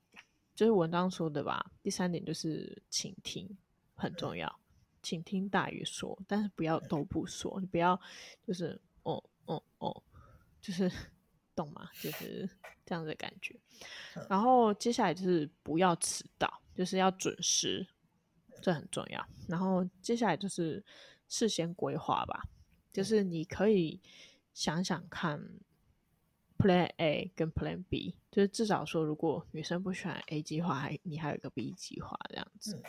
[0.53, 1.65] 就是文章说的吧。
[1.81, 3.49] 第三点就是倾听
[3.95, 4.59] 很重要，
[5.01, 7.99] 倾听大于说，但是不要都不说，你不要
[8.45, 10.03] 就是哦哦哦，
[10.61, 10.91] 就是
[11.55, 11.89] 懂吗？
[12.01, 12.49] 就是
[12.85, 13.59] 这样的感觉。
[14.29, 17.85] 然后接下来就是不要迟到，就是要准时，
[18.61, 19.25] 这很重要。
[19.47, 20.83] 然后接下来就是
[21.27, 22.43] 事先规划吧，
[22.93, 23.99] 就是你可以
[24.53, 25.41] 想想看。
[26.61, 32.75] Plan A 跟 Plan B，就是至少说，如果女生不喜欢 A 计划，还你还有一个 B 计划这样子。
[32.75, 32.83] 嗯、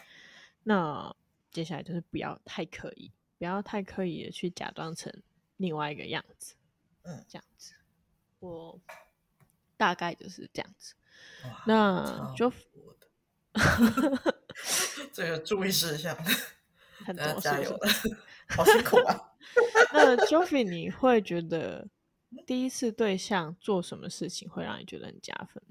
[0.65, 1.17] 那
[1.51, 5.11] 接下来就是不要太刻意，不要太刻意的去假装成
[5.57, 6.55] 另外一个样子。
[7.03, 7.75] 嗯，这样子，
[8.41, 8.81] 我
[9.77, 10.95] 大概就是这样子。
[11.45, 12.53] 哇那就
[15.13, 16.17] 这个注意事项，
[17.05, 17.89] 很多加油了，
[18.57, 19.33] 好辛苦啊。
[19.93, 21.89] 那 Joffy 你会觉得？
[22.47, 25.63] 第一次对象做什么事情会让你觉得很加分？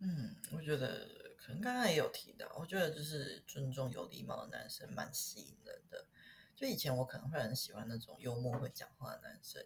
[0.00, 1.06] 嗯，我觉得
[1.38, 6.06] 可能刚刚也有提到，我觉得就是尊重、有礼貌的男生蛮吸引人的。
[6.56, 9.64] 就以前我可能会很喜欢那种幽默、会讲话的男生，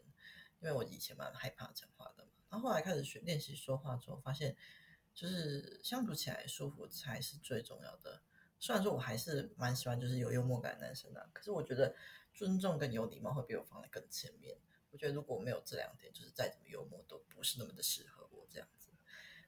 [0.61, 2.31] 因为我以前蛮害怕讲话的嘛。
[2.49, 4.57] 然后后来开始学练习说话之后，发现
[5.15, 8.23] 就是相处起来舒服才是最重要的。
[8.59, 11.95] 虽然说我还是蛮喜欢就是有幽默感的男生的，可是我觉得
[12.33, 14.57] 尊重跟有礼貌会比我放在更前面。
[14.91, 18.91] 我觉得如果没有这两点，就是再怎么幽默都不是那么的适合我这样子。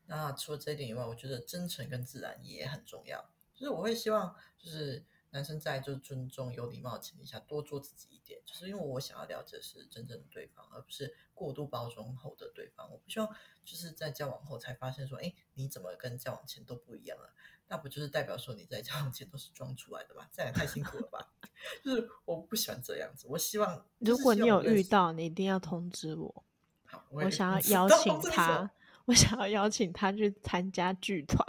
[0.07, 3.31] 那除了这一点以外，我觉得真诚跟自然也很重要。
[3.55, 8.41] 就是我会希望，就是男生在就是尊重、有礼貌的前提下，多做自己一点。
[8.45, 12.91] 就是因为我想要了解是真正的对方，而不是过度包装后的对方。
[12.91, 13.29] 我不希望
[13.64, 17.31] 就是在交往后才发现说，哎，你怎么跟交往前都不一样了？
[17.68, 20.27] 那不就是代表说你在交往前都是装出来的吗？
[20.33, 21.33] 这样也太辛苦了吧？
[21.85, 26.45] 就是我不喜欢这样子，我希望， 如果你有遇到，你一定要通知我。
[26.85, 28.70] 好，我，我想要邀请他，
[29.07, 31.45] 我想要邀请他去参加剧团，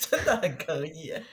[0.00, 1.24] 真的很可以耶，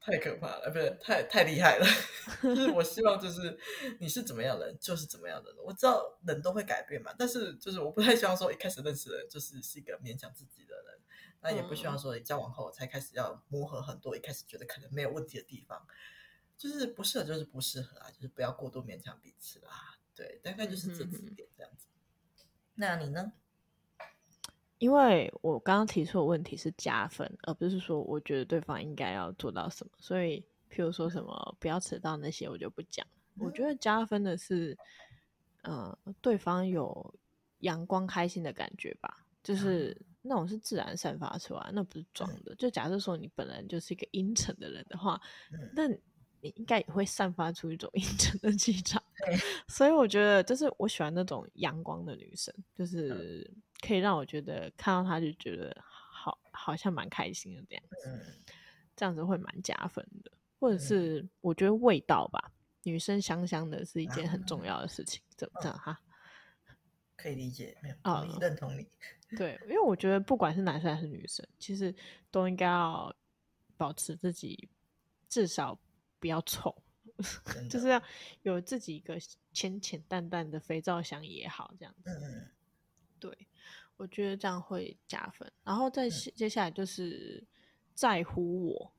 [0.00, 1.86] 太可怕了，不是太太厉害了。
[2.42, 3.58] 就是我希望，就是
[3.98, 5.62] 你是怎么样的人，就是怎么样的人。
[5.62, 11.00] 我知道人都会改变嘛，但是就是我不太希望说一开始认识的人就是是一个勉强自己的人。
[11.42, 15.86] 那也不希望说你交往后才开始要磨合很多，一开始觉得可能没有问题的地方，
[16.58, 19.98] 就是不适合就是不适合啊，就是不要过度勉强彼此啦。
[20.14, 21.86] 对，大概就是这几点这样子。
[21.88, 23.32] 嗯、那你呢？
[24.80, 33.06] 因为我刚刚提出的问题是加分，而不是说我觉得对方应该要做到什么，所以譬如说什么不要迟到那些我就不讲。
[33.36, 34.76] 嗯、我觉得加分的是，
[35.62, 37.14] 呃，对方有
[37.60, 39.90] 阳光开心的感觉吧，就是。
[40.00, 42.52] 嗯那种是自然散发出来，那不是装的。
[42.52, 45.18] 嗯、就假设说你本来就是一个阴沉的人的话，
[45.50, 49.02] 嗯、那你应该也会散发出一种 阴沉的气场。
[49.26, 53.50] 嗯、所以我觉得，就是我喜欢那种阳光的女生，就是
[53.80, 58.08] 可以让我觉得看到他就觉得好，好像蛮开心的这样子。
[58.08, 58.20] 嗯、
[58.94, 60.30] 这样子会蛮加分的。
[60.58, 62.52] 或者是我觉得味道吧，
[62.82, 65.98] 女生香香的是一件很重要的事情，啊、怎么着哈？
[67.16, 68.86] 可以理解，没有啊，你认同你。
[69.36, 71.94] 对，因为我觉得不管是男生还是女生，其实
[72.30, 73.14] 都应该要
[73.76, 74.68] 保持自己
[75.28, 75.78] 至少
[76.18, 76.74] 不要臭，
[77.70, 78.02] 就是要
[78.42, 79.18] 有自己一个
[79.52, 82.10] 浅浅淡淡的肥皂香也好，这样子。
[82.10, 82.50] 嗯，
[83.18, 83.48] 对，
[84.00, 85.52] 我觉得这样会加分。
[85.62, 87.46] 然后再接下来就是
[87.94, 88.92] 在乎我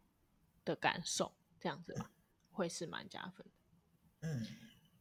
[0.64, 2.12] 的感受，这样子吧，
[2.52, 3.54] 会是蛮加分的。
[4.28, 4.46] 嗯，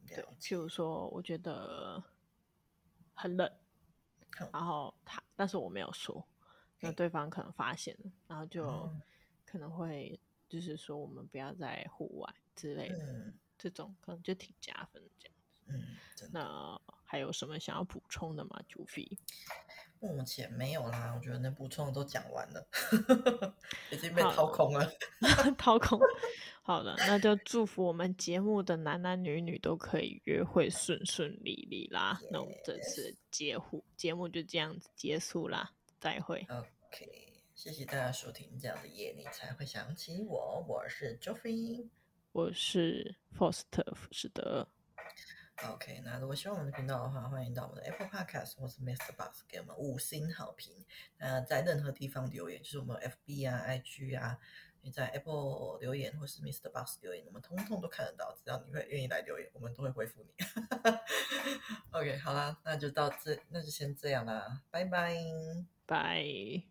[0.09, 2.03] 对，譬如说，我觉得
[3.12, 3.53] 很冷，
[4.51, 6.26] 然后他，但是我没有说，
[6.80, 8.90] 那对方可能发现了，然后就
[9.44, 15.61] 可能会就是说，我们不要在户外之类的，这种可能就挺加分这样子。
[15.66, 19.18] 嗯，那还有什么想要补充的吗，Juvi？
[20.01, 22.66] 目前没有啦，我觉得那补充的都讲完了，
[23.90, 24.90] 已经被 掏空了，
[25.59, 26.01] 掏空。
[26.62, 32.18] 好了，那就祝福我们节目的男男女女都可以约会顺顺利利啦。
[32.22, 32.28] Yes.
[32.30, 36.46] 那我们这次节目节目就这样子结束啦，再会。
[36.48, 40.64] OK，谢谢大家收听，这样的夜你才会想起我。
[40.68, 41.88] 我是 Joffrey，
[42.32, 44.68] 我是 Foster 福士德。
[45.68, 49.14] OK，那如果喜欢我们的频道的话，欢迎到我们的 Apple Podcast 或是 Mr.
[49.16, 50.72] Bus 给我们五星好评。
[51.18, 54.38] 那在任何地方留言，就是我们 FB 啊、IG 啊，
[54.80, 56.72] 你在 Apple 留言或是 Mr.
[56.72, 58.34] Bus 留言，我们通通都看得到。
[58.42, 60.32] 只要你会愿意来留言，我们都会回复你。
[61.90, 65.14] OK，好啦，那就到这，那就先这样啦，拜拜，
[65.86, 66.64] 拜。